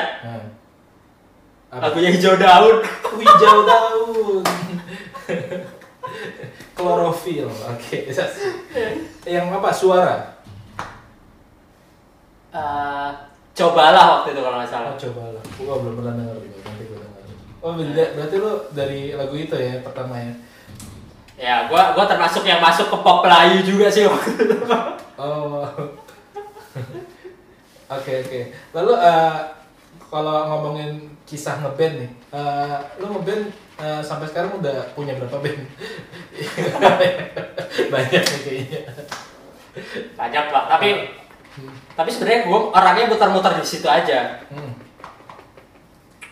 [1.70, 1.94] Apa?
[1.94, 2.82] lagunya hijau daun.
[3.22, 4.44] Hijau daun.
[6.78, 7.48] Klorofil.
[7.48, 7.98] Oke.
[9.30, 9.70] Yang apa?
[9.70, 10.16] Suara.
[12.50, 13.10] Eh,
[13.54, 14.94] cobalah waktu itu kalau nggak Oh, salah.
[14.98, 15.44] coba lah.
[15.56, 16.58] Gua belum pernah denger juga.
[16.66, 17.24] Nanti gua denger.
[17.60, 20.34] Oh, beda- berarti lo dari lagu itu ya pertama ya?
[21.38, 24.58] Ya, gua gua termasuk yang masuk ke pop Melayu juga sih waktu itu.
[25.16, 25.62] Oh.
[27.90, 28.42] Oke oke.
[28.70, 29.38] Lalu eh,
[30.06, 30.94] kalau ngomongin
[31.26, 35.66] kisah ngeband nih, eh, lu ngeband eh, sampai sekarang udah punya berapa band?
[37.94, 38.82] Banyak nih kayaknya.
[40.16, 40.90] Banyak pak, tapi
[41.96, 44.40] tapi sebenarnya gue orangnya muter-muter di situ aja.
[44.48, 44.74] Hmm.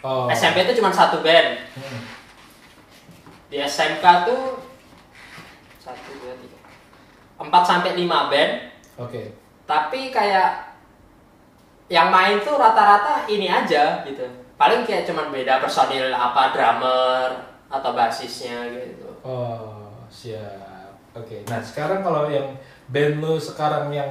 [0.06, 0.32] Oh.
[0.32, 1.68] SMP itu cuma satu band.
[1.76, 2.02] Hmm.
[3.52, 4.64] Di SMK tuh
[5.84, 6.60] satu dua tiga
[7.40, 8.72] empat sampai lima band.
[9.00, 9.36] Oke.
[9.68, 10.80] Tapi kayak
[11.88, 14.24] yang main tuh rata-rata ini aja gitu.
[14.56, 17.28] Paling kayak cuman beda personil apa drummer
[17.68, 19.12] atau basisnya gitu.
[19.28, 19.77] Oh
[20.18, 20.90] siap.
[21.14, 21.46] Oke.
[21.46, 22.58] Nah sekarang kalau yang
[22.90, 24.10] band lu sekarang yang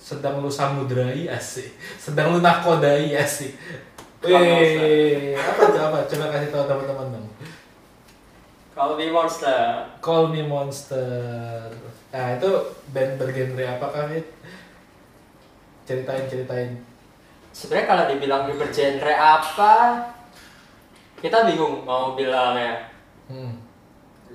[0.00, 3.52] sedang lu samudrai asik, sedang lu nakodai asik.
[4.24, 5.98] Wih, apa tuh apa?
[6.08, 7.28] Coba kasih tahu teman-teman dong.
[8.72, 11.68] Kalau di Monster, Call Me Monster.
[12.12, 12.50] Nah itu
[12.92, 14.26] band bergenre apakah Fit?
[15.84, 16.70] Ceritain ceritain.
[17.56, 20.04] sebenarnya kalau dibilang bergenre apa,
[21.24, 22.92] kita bingung mau bilangnya.
[23.32, 23.65] Hmm.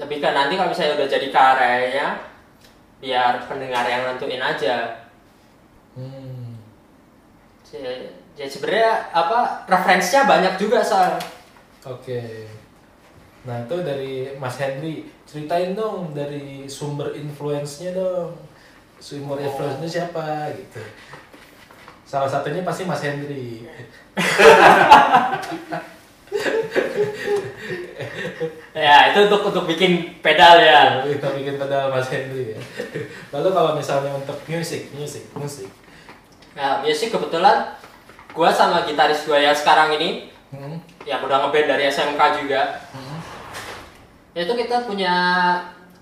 [0.02, 2.08] Lebih ke nanti kalau misalnya udah jadi karyanya,
[2.98, 5.06] biar pendengar yang nentuin aja.
[5.94, 6.58] Hmm.
[7.62, 11.22] Jadi jadi sebenarnya apa referensinya banyak juga soal.
[11.86, 12.50] Oke.
[13.46, 18.34] Nah itu dari Mas Henry ceritain dong dari sumber influence-nya dong.
[19.02, 19.46] Sumber Oh.
[19.46, 20.82] influence-nya siapa gitu.
[22.06, 23.66] Salah satunya pasti Mas Henry.
[28.72, 31.04] Ya itu untuk untuk bikin pedal ya.
[31.04, 32.60] Kita bikin pedal Mas Henry ya.
[33.30, 35.68] Lalu kalau misalnya untuk musik, musik, musik.
[36.56, 37.76] Nah, musik kebetulan
[38.32, 40.76] gua sama gitaris gua yang sekarang ini Hmm.
[41.08, 43.18] yang udah ngeband dari SMK juga Hmm.
[44.34, 45.14] itu kita punya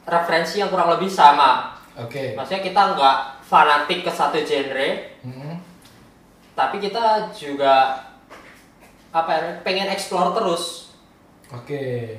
[0.01, 2.33] referensi yang kurang lebih sama Oke.
[2.33, 4.89] maksudnya kita nggak fanatik ke satu genre
[5.21, 5.53] Hmm.
[6.57, 7.93] tapi kita juga
[9.09, 10.93] apa ya pengen explore terus
[11.49, 12.17] Oke.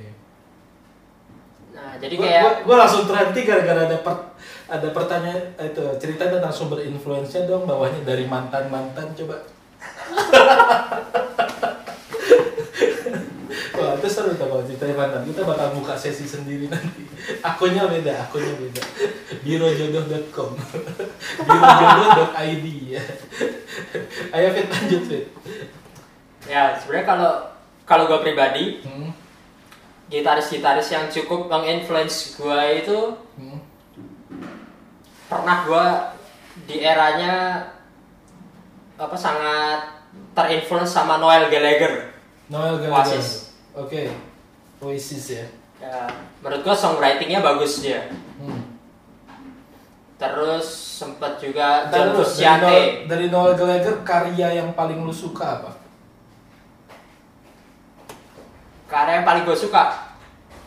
[1.71, 4.15] nah jadi Gua, kayak gua, gua langsung terhenti gara-gara ada per,
[4.71, 9.39] ada pertanyaan eh, itu cerita tentang sumber influence-nya dong bawahnya dari mantan-mantan coba.
[13.81, 15.23] Wah, itu seru tuh kalau ceritanya mantan.
[15.25, 17.09] Kita bakal buka sesi sendiri nanti.
[17.41, 18.83] Akunnya beda, akunnya beda.
[19.41, 20.51] Birojodoh.com
[21.49, 23.03] Birojodoh.id ya.
[24.37, 25.27] Ayo Fit lanjut Fit.
[26.47, 27.33] Ya sebenarnya kalau
[27.85, 29.11] kalau gue pribadi Hmm.
[30.07, 32.99] gitaris-gitaris yang cukup menginfluence gue itu
[33.37, 33.61] Hmm.
[35.27, 35.87] pernah gue
[36.67, 37.67] di eranya
[38.95, 39.81] apa sangat
[40.33, 42.13] terinfluence sama Noel Gallagher
[42.47, 43.17] Noel Gallagher.
[43.17, 43.55] Oasis.
[43.73, 44.11] Oke.
[44.81, 45.47] Oasis ya.
[45.79, 46.05] ya
[46.39, 48.05] menurut gue songwritingnya bagus dia
[48.37, 48.77] Hmm.
[50.17, 50.67] terus
[51.01, 55.80] sempat juga John dulu, dari, Noel, dari Noel Gallagher karya yang paling lu suka apa?
[58.91, 60.11] Karya yang paling gue suka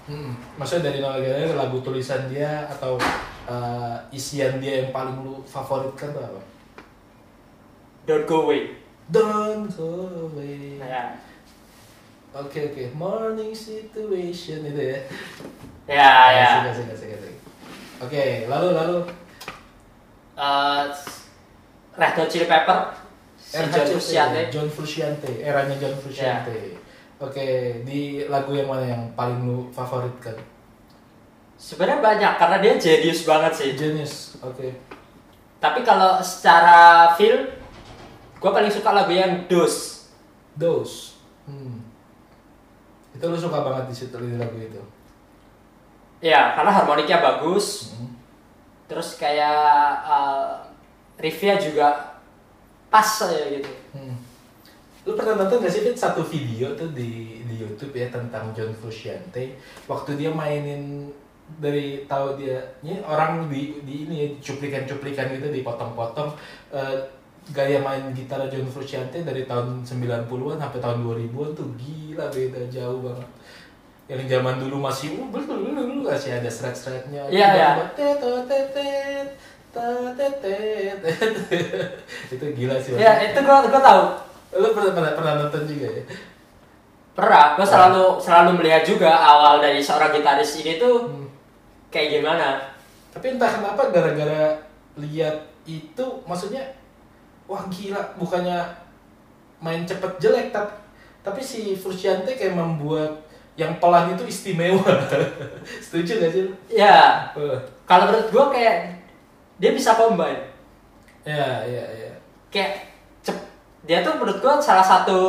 [0.03, 0.36] Hmm.
[0.59, 2.99] Maksudnya dari Noel Gallagher lagu tulisan dia atau
[3.47, 6.41] uh, isian dia yang paling lu favoritkan tuh apa?
[8.03, 8.75] Don't Go Away
[9.07, 10.75] Don't go away.
[10.75, 11.15] ya
[12.36, 14.99] Oke oke, morning situation itu ya.
[15.88, 17.15] ya ya suka suka.
[17.15, 17.31] suka.
[18.03, 18.97] Oke, lalu lalu
[20.36, 20.83] Eh,
[21.95, 22.91] Red Hot Chili Pepper
[23.39, 26.75] si John Frusciante John Frusciante, eranya John Frusciante.
[27.19, 30.36] Oke, di lagu yang mana yang paling lu favoritkan?
[31.54, 34.36] sebenarnya banyak karena dia jenius banget sih Genius.
[34.43, 34.76] Oke.
[35.63, 37.47] tapi kalau secara feel
[38.36, 40.04] gue paling suka lagu yang Dos
[40.60, 41.15] Those.
[41.47, 41.88] Hmm.
[43.15, 44.82] Itu lu suka banget di situ di lagu itu.
[46.19, 48.12] ya karena harmoniknya bagus Hmm.
[48.91, 49.63] terus kayak
[50.04, 50.67] uh,
[51.15, 52.19] riffnya juga
[52.91, 53.71] pas aja gitu.
[55.04, 58.72] Lu pernah nonton gak sih Fit, satu video tuh di di YouTube ya tentang John
[58.72, 61.12] Frusciante waktu dia mainin
[61.60, 66.32] dari tahu dia ini orang di di ini ya cuplikan-cuplikan gitu dipotong-potong
[66.72, 66.96] eh,
[67.52, 73.04] gaya main gitar John Frusciante dari tahun 90-an sampai tahun 2000-an tuh gila beda jauh
[73.04, 73.30] banget.
[74.08, 77.28] Yang zaman dulu masih uh, belum dulu masih ada shred-shrednya.
[77.28, 77.70] Iya, iya.
[80.16, 81.00] Tetet.
[82.34, 82.94] Itu gila sih.
[82.94, 84.02] ya itu gue gue tahu
[84.54, 86.04] Lu pernah, pernah, pernah nonton juga ya?
[87.13, 91.30] pernah gue selalu selalu melihat juga awal dari seorang gitaris ini tuh Hmm.
[91.89, 92.58] kayak gimana
[93.13, 94.58] Tapi entah kenapa gara-gara
[94.98, 96.66] lihat itu maksudnya
[97.46, 98.58] wah gila bukannya
[99.62, 100.74] main cepet jelek tapi
[101.22, 103.13] tapi si Frusciante kayak membuat
[103.54, 104.82] yang pelan itu istimewa.
[105.86, 106.50] Setuju gak sih?
[106.74, 107.54] ya Uh,
[107.86, 108.89] kalau menurut gue kayak
[109.62, 110.42] dia bisa combine
[111.22, 112.12] ya, ya, ya.
[112.50, 112.92] kayak
[113.84, 115.19] dia tuh menurut gue salah satu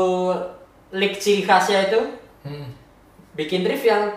[0.91, 2.01] lick ciri khasnya itu
[2.41, 2.71] Hmm.
[3.33, 4.13] bikin riff yang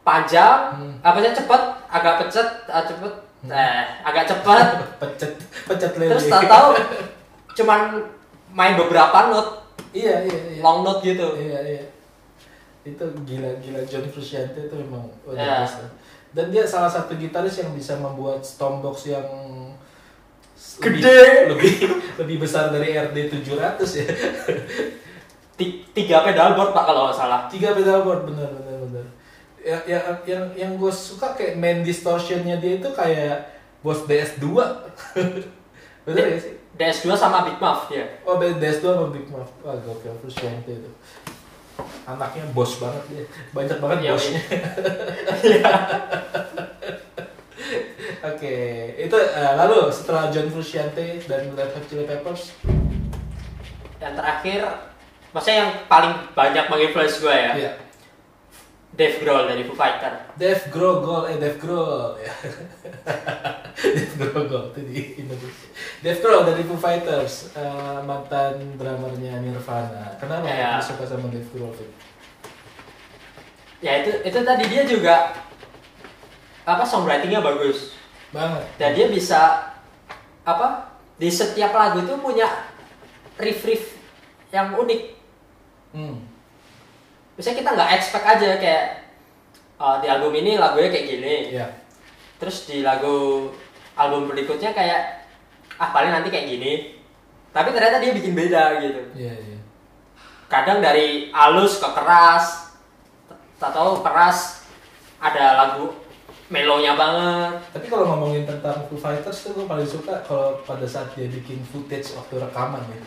[0.00, 0.94] panjang Hmm.
[1.02, 3.12] apa sih cepet agak pecet ah, cepet
[3.44, 4.66] eh agak cepet
[5.02, 5.32] Pecet,
[5.66, 6.14] pecet lele.
[6.14, 6.68] terus tahu-tahu
[7.52, 7.80] cuman
[8.50, 9.50] main beberapa note
[9.90, 10.60] Iya, iya, iya.
[10.60, 11.84] long note gitu Iya, iya.
[12.84, 15.64] Itu gila-gila John Frusciante itu memang Iya.
[15.66, 15.82] biasa.
[16.30, 19.24] Dan dia salah satu gitaris yang bisa membuat Stormbox yang
[20.56, 21.48] Gede.
[21.48, 21.72] lebih
[22.20, 24.04] lebih besar dari RD 700 ya.
[25.52, 29.04] Ti- tiga pedal board pak kalau nggak salah Tiga pedal board bener bener bener.
[29.58, 33.46] Ya, yang yang yang gue suka kayak main distortionnya dia itu kayak
[33.80, 34.44] Boss DS2.
[36.04, 36.30] bener Iya.
[36.30, 36.52] gak sih?
[36.76, 39.48] DS2 sama Big Muff dia Oh, DS2 sama Big Muff.
[39.60, 40.90] Wah, gokil Frusciante itu.
[42.04, 43.22] Anaknya bos banget dia.
[43.50, 44.40] Banyak banget Iya, bosnya.
[48.20, 48.56] Oke,
[49.00, 52.52] itu eh, lalu setelah John Frusciante dan Red Hot Chili Peppers,
[53.96, 54.60] yang terakhir
[55.32, 57.72] maksudnya yang paling banyak menginfluence gue ya iya.
[58.96, 62.32] Dave Grohl dari Foo Fighter Dave Grohl, eh Dave Grohl ya.
[63.96, 65.68] Dave Grohl itu di Indonesia.
[66.00, 70.16] Dave Grohl dari Foo Fighters, eh, mantan drummernya Nirvana.
[70.16, 71.72] Kenapa lu suka sama Dave Grohl?
[73.84, 75.36] Ya itu itu tadi dia juga
[76.66, 77.94] apa songwritingnya bagus
[78.28, 78.62] Banget.
[78.76, 79.70] dan dia bisa
[80.42, 82.46] apa di setiap lagu itu punya
[83.36, 83.94] riff-riff
[84.50, 85.14] yang unik
[85.90, 86.28] Hmm.
[87.34, 88.84] misalnya kita nggak expect aja kayak
[89.76, 91.72] oh, di album ini lagunya kayak gini Iya.
[92.36, 93.48] terus di lagu
[93.94, 95.24] album berikutnya kayak
[95.76, 97.00] ah paling nanti kayak gini
[97.48, 99.58] tapi ternyata dia bikin beda gitu Iya, iya.
[100.52, 102.76] kadang dari halus ke keras
[103.56, 104.68] tak tahu keras
[105.16, 105.96] ada lagu
[106.46, 111.10] melonya banget Tapi kalau ngomongin tentang Foo Fighters tuh gue paling suka kalau pada saat
[111.12, 113.00] dia bikin footage waktu rekaman ya.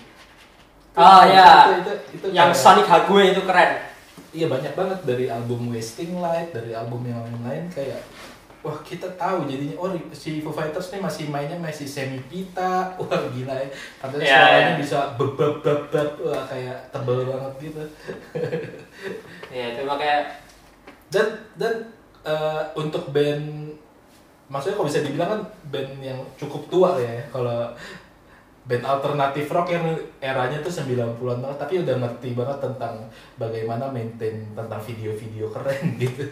[0.94, 1.48] Oh, Itu- iya.
[1.48, 3.72] Itu, itu, itu yang kayak- Sonic Hague itu keren
[4.30, 8.04] Iya banyak banget dari album Wasting Light, dari album yang lain-lain kayak
[8.60, 13.22] wah kita tahu jadinya oh si Foo Fighters nih masih mainnya masih semi pita, wah
[13.32, 13.68] gila ya.
[13.98, 14.78] Katanya Iya, suaranya iya.
[14.78, 17.84] bisa bebab bebab wah kayak tebel banget gitu.
[19.50, 20.20] ya itu makanya
[21.10, 21.26] Dan
[21.56, 21.74] dan
[22.30, 23.74] eh, untuk band
[24.50, 27.74] maksudnya kalau bisa dibilang kan band yang cukup tua ya kalau
[28.70, 33.10] band alternatif rock yang eranya tuh 90-an banget tapi udah ngerti banget tentang
[33.42, 36.26] bagaimana maintain tentang video-video keren gitu.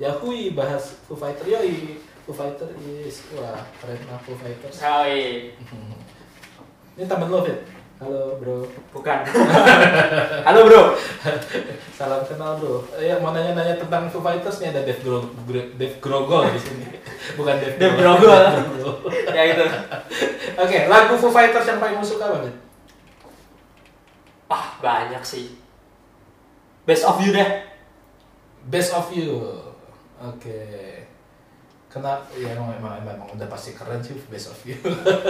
[0.00, 2.66] Ya kui bahas Foo Fighter yoi Foo Fighter
[3.06, 4.82] is wah keren lah Foo Fighters.
[4.82, 5.54] oh, iya.
[6.98, 7.62] Ini temen lo Fit.
[8.00, 8.64] Halo bro.
[8.96, 9.28] bukan
[10.48, 10.82] halo bro
[11.92, 12.80] Salam kenal bro.
[12.96, 15.28] Eh, Ya mau nanya-nanya tentang Foo Fighters nih ada Dave Gro
[15.76, 16.88] Dave Grogol di sini.
[17.38, 17.96] Bukan Dave, Dave.
[18.00, 18.40] Grogol.
[19.36, 19.64] Ya itu
[20.56, 22.56] Oke, lagu Foo Fighters yang paling suka apa Fit?
[24.50, 25.54] ah banyak sih
[26.82, 27.68] best of you deh
[28.60, 29.40] Best of You.
[30.20, 30.60] Oke.
[31.90, 32.22] Kenapa?
[32.38, 34.78] Ya emang, emang, emang, udah pasti keren sih Best of You.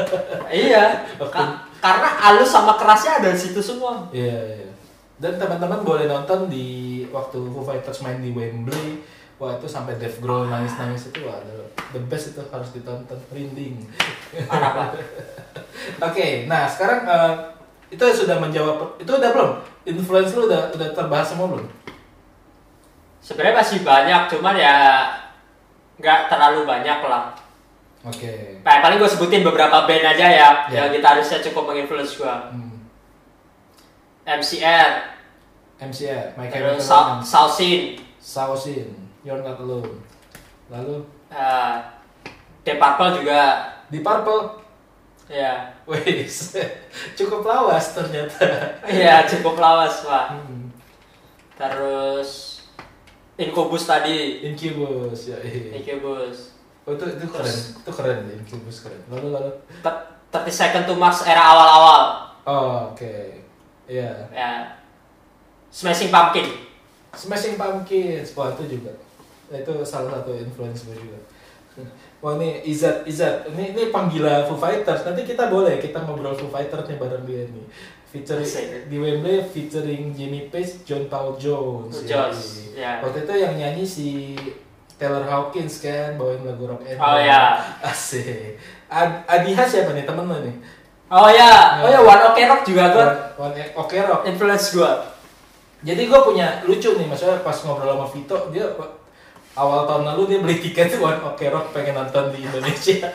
[0.68, 4.68] iya Ka- karena halus sama kerasnya ada di situ semua Iya, iya.
[5.16, 9.00] Dan teman-teman boleh nonton di waktu Foo Fighters main di Wembley.
[9.40, 11.40] Wah itu sampai Dave Grohl nangis-nangis itu wah
[11.96, 13.80] the best itu harus ditonton rinding.
[16.08, 17.32] Oke, nah sekarang eh,
[17.88, 19.50] itu sudah menjawab itu udah belum?
[19.88, 21.68] Influence lu udah udah terbahas semua belum?
[23.20, 24.76] sebenarnya masih banyak cuman ya
[26.00, 27.36] nggak terlalu banyak lah
[28.00, 28.56] Oke.
[28.64, 30.88] Kayak paling gue sebutin beberapa band aja ya, Ya.
[30.88, 32.24] yang gitarisnya cukup menginfluence gue.
[32.32, 32.80] Hmm.
[34.24, 35.20] MCR,
[35.76, 37.80] MCR, My terus Chemical Romance, Sausin,
[38.16, 38.88] Sausin,
[39.20, 40.00] You're Not Alone.
[40.72, 41.76] Lalu uh,
[42.64, 43.40] Deep Purple juga,
[43.92, 44.64] di Purple,
[45.28, 46.56] ya, wes
[47.20, 48.80] cukup lawas ternyata.
[48.88, 50.40] iya cukup lawas pak.
[50.40, 50.72] Hmm.
[51.60, 52.59] Terus
[53.40, 55.38] Incubus tadi, Incubus, ya.
[55.40, 55.72] iya.
[55.74, 56.52] Incubus.
[56.84, 59.00] Oh itu itu keren, itu keren Incubus keren.
[59.08, 59.50] Lalu lalu.
[59.80, 62.02] T- 30 Second to Mars era awal-awal,
[62.46, 63.14] Oh, oke.
[63.84, 64.30] Iya.
[64.30, 64.78] ya.
[65.68, 66.46] Smashing Pumpkin,
[67.10, 68.94] Smashing Pumpkins, wah itu juga.
[69.50, 71.18] Itu salah satu influence gue juga.
[72.20, 75.02] Wah ini Izat, Izat, ini ini panggila Foo Fighters.
[75.02, 77.64] Nanti kita boleh kita ngobrol Foo Fighters nih bareng dia nih.
[78.10, 78.90] Featuring Asik.
[78.90, 82.02] di Wembley featuring Jimmy Page, John Paul Jones.
[82.02, 82.98] Jones, ya.
[82.98, 84.34] Waktu itu yang nyanyi si
[84.94, 87.22] Taylor Hawkins kan bawain lagu rock and Oh, roll.
[87.22, 87.62] ya.
[87.86, 88.58] Asik.
[88.86, 90.56] Ad Adiha siapa nih temen lo nih?
[91.06, 93.06] Oh ya, oh ya One Ok Rock juga gue
[93.38, 94.22] One, one, Oke Rock.
[94.26, 94.90] influence gue.
[95.80, 98.66] Jadi gue punya lucu nih, maksudnya pas ngobrol sama Vito, dia
[99.54, 103.06] awal tahun lalu dia beli tiket One Ok Rock pengen nonton di Indonesia.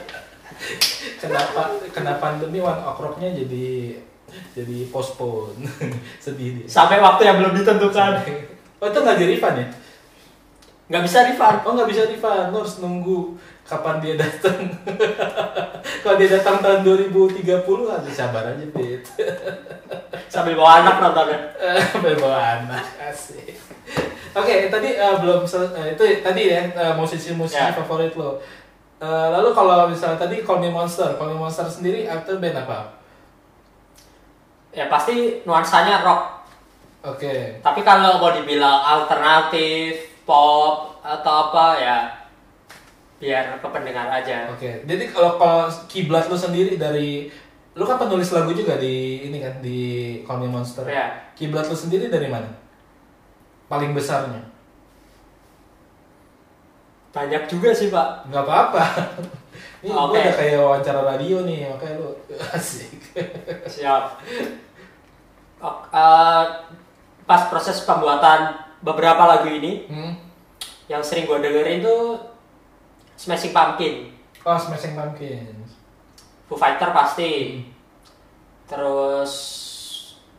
[1.22, 1.76] kenapa?
[1.91, 4.00] Kenapa pandemi One Ok Rocknya jadi
[4.56, 5.60] jadi postpone,
[6.24, 6.66] sedih dia.
[6.68, 8.12] Sampai waktu yang belum ditentukan.
[8.80, 9.68] Oh itu nggak di refund ya?
[10.92, 11.58] Nggak bisa refund.
[11.66, 14.62] Oh nggak bisa refund, lo harus nunggu kapan dia datang.
[16.06, 19.02] Kalau dia datang tahun 2030 harus sabar aja Fit.
[20.34, 21.40] Sambil bawa anak nontonnya.
[21.90, 23.58] Sampai bawa anak asik.
[24.36, 27.72] Oke, tadi eh, belum eh, itu tadi ya eh, musisi-musisi Ya.
[27.72, 28.38] favorit lo.
[29.00, 32.95] Eh, lalu kalau misalnya tadi Call Me Monster, Call Me Monster sendiri aktor band apa?
[34.76, 36.22] Ya pasti nuansanya rock.
[37.06, 37.64] Oke.
[37.64, 41.98] Tapi kalau mau dibilang alternatif, pop atau apa ya
[43.22, 44.52] biar ke pendengar aja.
[44.52, 44.84] Oke.
[44.84, 47.32] Jadi kalau kalau kiblat lu sendiri dari
[47.76, 49.80] lu kan penulis lagu juga di ini kan di
[50.28, 50.84] Call Me Monster.
[50.92, 51.32] Ya.
[51.38, 52.52] Kiblat lu sendiri dari mana?
[53.72, 54.44] Paling besarnya?
[57.16, 58.28] Banyak juga sih pak.
[58.28, 58.84] Nggak apa-apa.
[59.86, 60.18] Ini Oke.
[60.18, 62.10] udah kayak wawancara radio nih, makanya lu
[62.58, 62.92] asik.
[63.70, 64.18] Siap.
[65.91, 66.43] Eh,
[67.24, 70.13] pas proses pembuatan beberapa lagu ini Hmm?
[70.86, 72.13] yang sering gue dengerin tuh
[73.16, 74.11] Smashing Pumpkin,
[74.43, 75.74] Oh, Smashing Pumpkins.
[76.45, 77.63] Foo Fighter pasti,
[78.66, 79.32] terus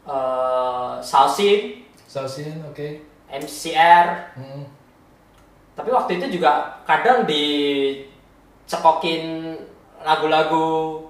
[0.05, 3.03] eh Sausin, Sausin, oke.
[3.27, 4.07] MCR,
[4.39, 4.63] Hmm.
[5.75, 9.23] tapi waktu itu juga kadang dicekokin
[10.01, 11.03] lagu-lagu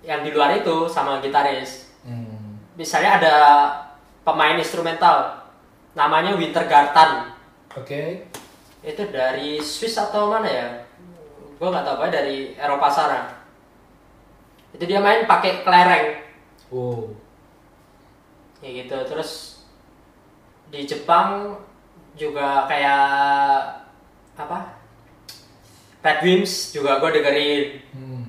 [0.00, 1.83] yang di luar itu sama gitaris.
[2.74, 3.34] Misalnya ada
[4.22, 5.46] pemain instrumental
[5.94, 7.30] namanya Wintergarten.
[7.74, 8.26] Oke.
[8.82, 10.68] Itu dari Swiss atau mana ya?
[11.54, 13.20] Gue nggak tahu, pokoknya dari Eropa sana.
[14.74, 16.06] Itu dia main pakai kelereng.
[16.72, 17.14] Oh.
[18.58, 19.60] kayak gitu terus
[20.72, 21.60] di Jepang
[22.16, 23.04] juga kayak
[24.34, 24.72] apa
[26.00, 28.24] Bad Wimps juga gue dengerin Hmm.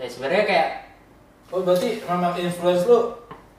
[0.00, 0.68] ya sebenarnya kayak
[1.52, 3.12] Oh berarti memang influence lu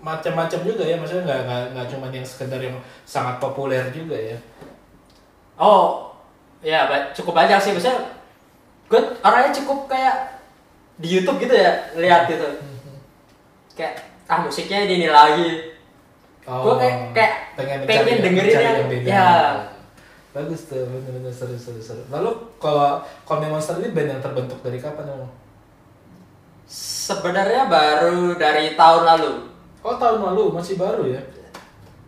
[0.06, 2.78] macam-macam juga ya, maksudnya nggak nggak nggak cuma yang sekedar yang
[3.10, 4.38] sangat populer juga ya.
[5.58, 6.14] oh
[6.62, 6.86] ya
[7.18, 8.06] cukup banyak sih maksudnya
[8.86, 10.38] gue orangnya cukup kayak
[11.01, 12.45] di YouTube gitu ya lihat gitu
[13.74, 13.97] kayak
[14.30, 15.74] ah musiknya ini lagi
[16.45, 19.10] Gua kayak- kayak pengen, pengen dengerin mencari yang- beda.
[19.10, 19.30] ya.
[20.30, 22.06] Bagus tuh, bener-bener seru seru seru.
[22.14, 23.01] Lalu kalau
[23.41, 25.32] Me Monster ini band yang terbentuk dari kapan emang?
[26.66, 29.34] sebenarnya baru dari tahun lalu
[29.86, 31.22] Oh tahun lalu masih baru ya?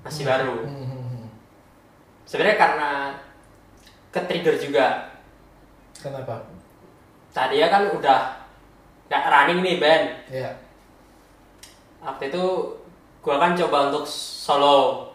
[0.01, 1.27] masih baru Hmm, hmm, hmm.
[2.23, 2.89] sebenarnya karena
[4.07, 4.87] ke trigger juga
[5.93, 6.47] Kenapa?
[7.29, 8.39] tadi ya kan udah
[9.05, 10.49] nggak running nih band Ya.
[11.99, 12.43] waktu itu
[13.19, 15.11] gua kan coba untuk solo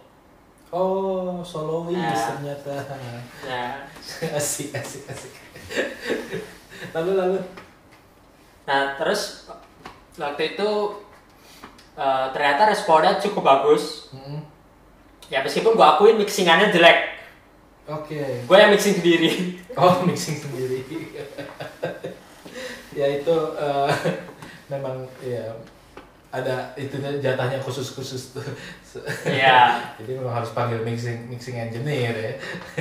[0.69, 2.33] Oh solois Ya.
[2.33, 2.77] ternyata.
[3.45, 3.73] nah
[4.39, 5.33] asik asik asik.
[6.93, 7.39] lalu lalu.
[8.65, 9.49] Nah, terus
[10.17, 10.69] waktu itu
[11.97, 14.09] eh, ternyata responnya cukup bagus.
[14.14, 14.40] Hmm.
[15.32, 16.99] Ya meskipun gua akuin mixingannya jelek.
[17.90, 18.47] Oke.
[18.47, 19.30] Gue yang mixing sendiri.
[19.72, 20.84] Oh mixing sendiri.
[22.99, 23.90] ya itu eh,
[24.72, 25.49] memang ya
[26.28, 28.45] ada itu jatahnya khusus-khusus tuh.
[29.24, 32.32] Iya, Jadi memang harus panggil mixing mixing engineer ya.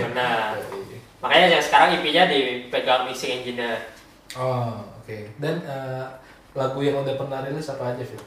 [0.04, 0.60] benar.
[1.24, 3.80] Makanya yang sekarang IP-nya dipegang mixing engineer.
[4.36, 5.16] Oh oke.
[5.40, 6.06] Dan eh,
[6.52, 8.20] lagu yang udah pernah rilis apa aja Fit?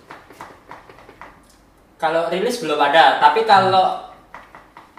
[2.04, 3.96] Kalau rilis belum ada, tapi kalau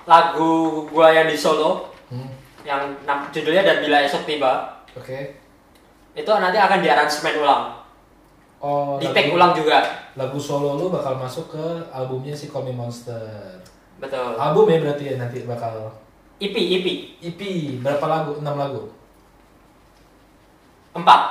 [0.05, 0.53] lagu
[0.89, 2.29] gua yang di solo Hmm.
[2.61, 2.81] yang
[3.29, 5.37] judulnya dan bila esok tiba Oke.
[6.13, 7.77] itu nanti akan diaransemen ulang,
[8.57, 9.81] Oh di take ulang juga.
[10.13, 13.57] lagu solo lu bakal masuk ke albumnya si Call Me Monster.
[13.97, 14.33] Betul.
[14.37, 15.93] Album ya berarti ya nanti bakal
[16.37, 16.85] IP IP
[17.21, 17.41] EP
[17.81, 18.37] berapa lagu?
[18.37, 18.89] 6 lagu.
[20.93, 21.21] empat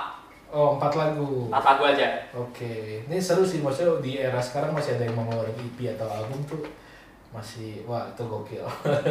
[0.54, 1.50] Oh, 4 lagu.
[1.50, 2.06] empat lagu aja.
[2.30, 6.06] Oke, ini seru sih maksudnya di era sekarang masih ada yang mau ngeluarin EP atau
[6.06, 6.62] album tuh
[7.34, 8.62] masih wah itu gokil.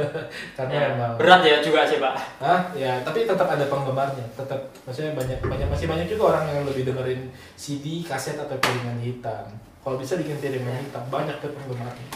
[0.56, 2.16] Karena Ya, emang berat ya juga sih pak.
[2.40, 2.72] Hah?
[2.72, 4.24] Ya, tapi tetap ada penggemarnya.
[4.40, 4.56] Tetap
[4.88, 7.28] maksudnya banyak banyak masih banyak juga orang yang lebih dengerin
[7.60, 9.44] CD, kaset atau piringan hitam.
[9.84, 12.08] Kalau bisa bikin piringan hitam, banyak tuh penggemarnya.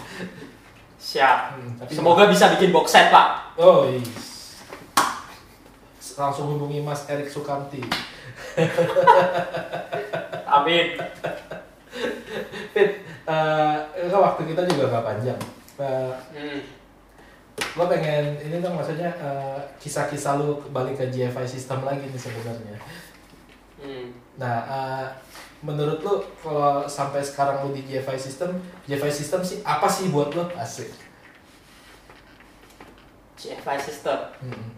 [0.95, 1.59] Siap.
[1.59, 3.59] Hmm, tapi Semoga bisa bikin box set pak.
[3.59, 4.63] Oh, yes.
[6.15, 7.84] Langsung hubungi Mas Erik Sukamti.
[10.47, 10.88] Amin.
[12.73, 12.91] Fit,
[13.25, 15.39] kan waktu kita juga gak panjang.
[15.77, 16.61] Eh, Hmm.
[17.57, 22.77] gue pengen ini dong maksudnya eh, kisah-kisah lu balik ke GFI system lagi nih sebenarnya.
[23.81, 24.13] Hmm.
[24.38, 25.05] Nah, eh,
[25.61, 30.33] menurut lu kalau sampai sekarang lu di GFI system, GFI system sih apa sih buat
[30.33, 30.45] lu?
[30.57, 30.89] Asik.
[33.38, 34.17] GFI system.
[34.41, 34.73] Hmm.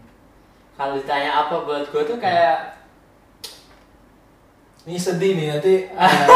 [0.76, 2.79] Kalau ditanya apa buat gue tuh kayak
[4.80, 6.26] Ini sedih nih nanti eh,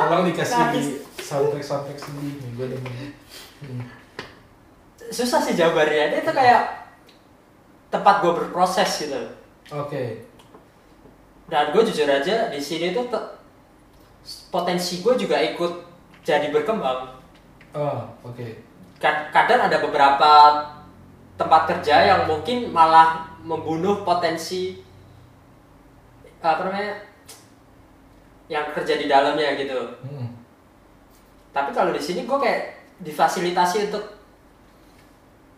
[0.00, 0.86] tolong dikasih Nangis.
[1.18, 3.10] soundtrack soundtrack sedih nih gue demen.
[3.62, 3.84] Hmm.
[5.08, 6.08] susah sih jawabannya.
[6.10, 6.62] Dia tuh kayak
[7.88, 9.20] tempat gue berproses gitu.
[9.70, 10.24] Oke.
[11.46, 13.30] Dan gue jujur aja di sini tuh te-
[14.48, 15.72] potensi gue juga ikut
[16.22, 17.12] jadi berkembang.
[17.72, 18.46] Oh, oke.
[18.96, 20.32] Kad- Kadang ada beberapa
[21.34, 24.80] tempat kerja yang mungkin malah membunuh potensi
[26.38, 27.11] apa namanya
[28.48, 29.78] yang kerja di dalamnya gitu.
[30.02, 30.32] Hmm.
[31.52, 32.62] Tapi kalau di sini gue kayak
[33.02, 34.04] difasilitasi untuk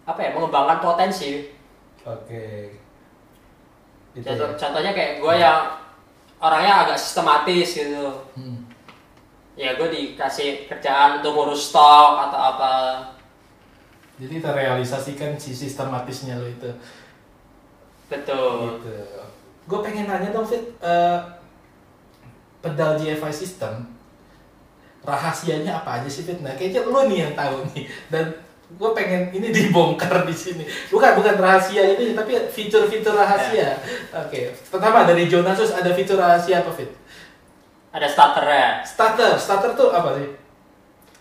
[0.05, 1.49] apa ya mengembangkan potensi.
[2.05, 2.76] Oke.
[4.12, 4.59] Gitu Contoh- ya.
[4.59, 5.61] Contohnya kayak gue yang
[6.39, 8.11] orangnya agak sistematis gitu.
[8.37, 8.68] Hmm.
[9.55, 12.72] Ya gue dikasih kerjaan untuk ngurus stok atau apa.
[14.18, 16.70] Jadi terrealisasikan si sistematisnya lo itu.
[18.11, 18.78] Betul.
[18.82, 18.95] Gitu.
[19.64, 21.18] Gue pengen nanya dong Fit, eh,
[22.64, 23.92] pedal GFI system
[25.04, 26.40] rahasianya apa aja sih Fit?
[26.40, 28.24] Nah kayaknya lo nih yang tahu nih dan
[28.64, 33.72] gue pengen ini dibongkar di sini bukan bukan rahasia ini tapi fitur-fitur rahasia ya.
[34.16, 34.56] oke okay.
[34.72, 36.88] pertama dari Jonasus ada fitur rahasia apa Fit?
[37.94, 38.68] Ada starter ya.
[38.82, 40.26] Starter starter tuh apa sih?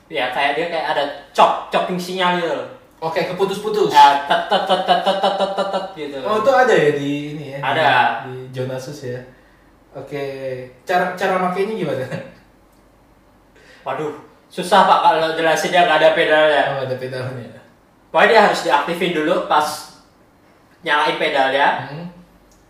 [0.10, 2.58] Ya kayak dia kayak ada chop chopping sinyal gitu.
[3.04, 3.92] Oke, okay, keputus-putus.
[3.92, 6.18] Ya, tet tet tet tet tet tet tet gitu.
[6.24, 7.60] Oh, itu ada ya di ini ya.
[7.60, 7.84] Ada.
[7.84, 9.20] Di, di Jonasus ya.
[9.94, 10.24] Oke,
[10.86, 12.06] cara cara makainya gimana?
[13.86, 14.14] Waduh,
[14.50, 16.64] susah pak kalau jelasinnya nggak ada pedalnya.
[16.74, 17.62] Oh ada pedalnya.
[18.10, 19.66] Pokoknya dia harus diaktifin dulu pas
[20.82, 21.90] nyalain pedalnya.
[21.90, 22.08] Hmm.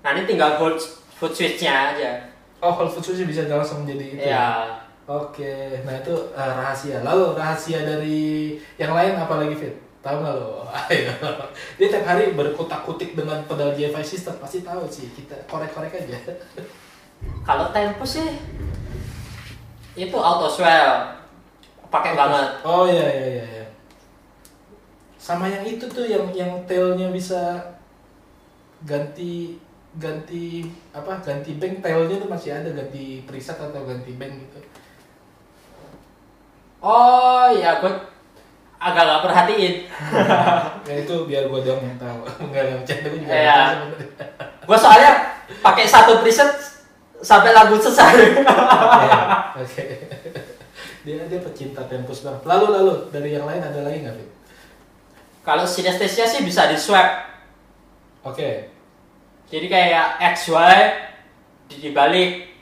[0.04, 0.80] Nanti tinggal hold
[1.16, 2.34] foot switchnya aja.
[2.64, 4.24] Oh, Whole Foods Sushi bisa langsung jadi itu.
[4.24, 4.80] Ya.
[5.04, 7.04] Oke, nah itu eh, rahasia.
[7.04, 9.76] Lalu rahasia dari yang lain apa lagi Fit?
[10.00, 10.64] Tahu nggak lo?
[10.88, 11.12] Ayo.
[11.76, 15.12] Dia tiap hari berkutak-kutik dengan pedal GFI system pasti tahu sih.
[15.12, 16.16] Kita korek-korek aja.
[17.44, 18.40] Kalau tempo sih
[19.94, 21.14] itu auto swell
[21.94, 22.48] pakai banget.
[22.66, 23.46] Oh iya iya iya.
[23.62, 23.66] iya.
[25.20, 27.62] Sama yang itu tuh yang yang tailnya bisa
[28.84, 29.62] ganti
[29.94, 34.60] ganti apa ganti bank tailnya tuh masih ada ganti preset atau ganti bank gitu.
[36.84, 37.94] Oh iya, gue
[38.76, 39.76] agak gak perhatiin.
[40.90, 42.20] ya itu biar gua doang yang tahu.
[42.50, 43.32] Enggak enggak bercanda gua juga.
[43.32, 44.08] Nggak sebenarnya.
[44.68, 45.12] Gue soalnya
[45.64, 46.52] pakai satu preset
[47.24, 48.14] sampai lagu selesai.
[49.64, 49.86] Oke.
[51.04, 52.44] Dia dia pecinta tempus banget.
[52.44, 54.30] Lalu lalu dari yang lain ada lagi nggak Fit?
[55.44, 57.08] Kalau sinestesia sih bisa di swap.
[58.24, 58.72] Oke.
[59.48, 60.76] Jadi kayak X Y
[61.68, 62.54] di- dibalik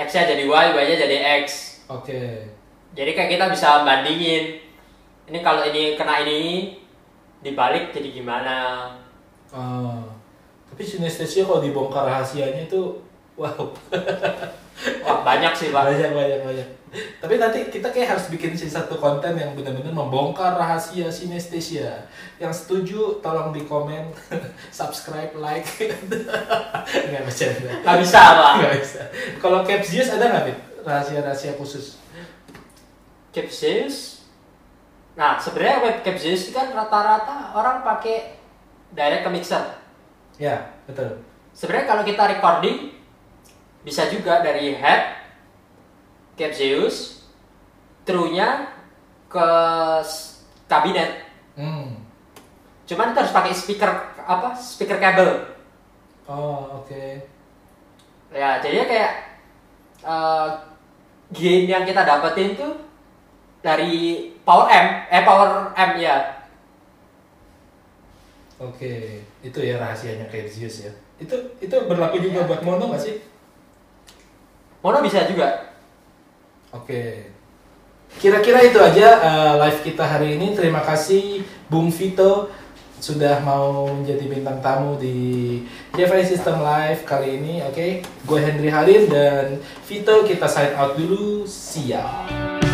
[0.00, 1.76] X-nya jadi Y, Y-nya jadi X.
[1.92, 2.48] Oke.
[2.96, 4.56] Jadi kayak kita bisa bandingin.
[5.28, 6.74] Ini kalau ini kena ini
[7.44, 8.88] dibalik jadi gimana?
[9.52, 10.00] Ah.
[10.72, 13.02] Tapi sinestesia kalau dibongkar rahasianya itu
[13.40, 13.64] wow.
[15.04, 15.82] Wah banyak sih pak.
[15.88, 16.68] banyak banyak banyak
[17.22, 22.02] tapi nanti kita kayak harus bikin sih satu konten yang benar-benar membongkar rahasia sinestesia
[22.42, 24.10] yang setuju tolong di komen
[24.74, 25.62] subscribe like
[27.06, 28.52] nggak bercanda Gak bisa pak.
[28.58, 29.00] nggak bisa
[29.38, 30.58] kalau Capsius ada nggak Fit?
[30.82, 32.00] rahasia-rahasia khusus
[33.30, 34.26] Capsius.
[35.14, 38.34] Nah sebenarnya web Capsius itu kan rata-rata orang pakai
[38.90, 39.64] direct ke mixer.
[40.34, 41.22] ya betul
[41.54, 42.90] Sebenarnya kalau kita recording
[43.86, 45.02] bisa juga dari head
[46.36, 47.28] Capsius,
[48.08, 48.72] through-nya
[49.28, 49.48] ke
[50.02, 51.26] s- kabinet.
[51.56, 52.00] hmm.
[52.88, 53.90] Cuman kita harus pakai speaker
[54.26, 54.48] apa?
[54.58, 55.30] Speaker kabel.
[56.28, 57.02] oh oke
[58.30, 59.12] Ya, jadinya kayak
[60.04, 60.48] eh,
[61.34, 62.72] gain yang kita dapetin tuh
[63.64, 63.92] dari
[64.46, 66.16] power amp, eh power amp ya.
[68.60, 68.92] oke
[69.40, 73.14] itu ya rahasianya Capsius ya itu itu berlaku juga buat mono nggak sih
[74.80, 75.76] Mono bisa juga.
[76.72, 77.28] Oke.
[78.16, 80.56] Kira-kira itu aja uh, live kita hari ini.
[80.56, 82.50] Terima kasih Bung Vito
[83.00, 85.60] sudah mau menjadi bintang tamu di
[85.96, 87.64] JFI System Live kali ini.
[87.64, 89.56] Oke, gue Henry Halim dan
[89.88, 91.48] Vito kita sign out dulu.
[91.48, 92.69] Siap.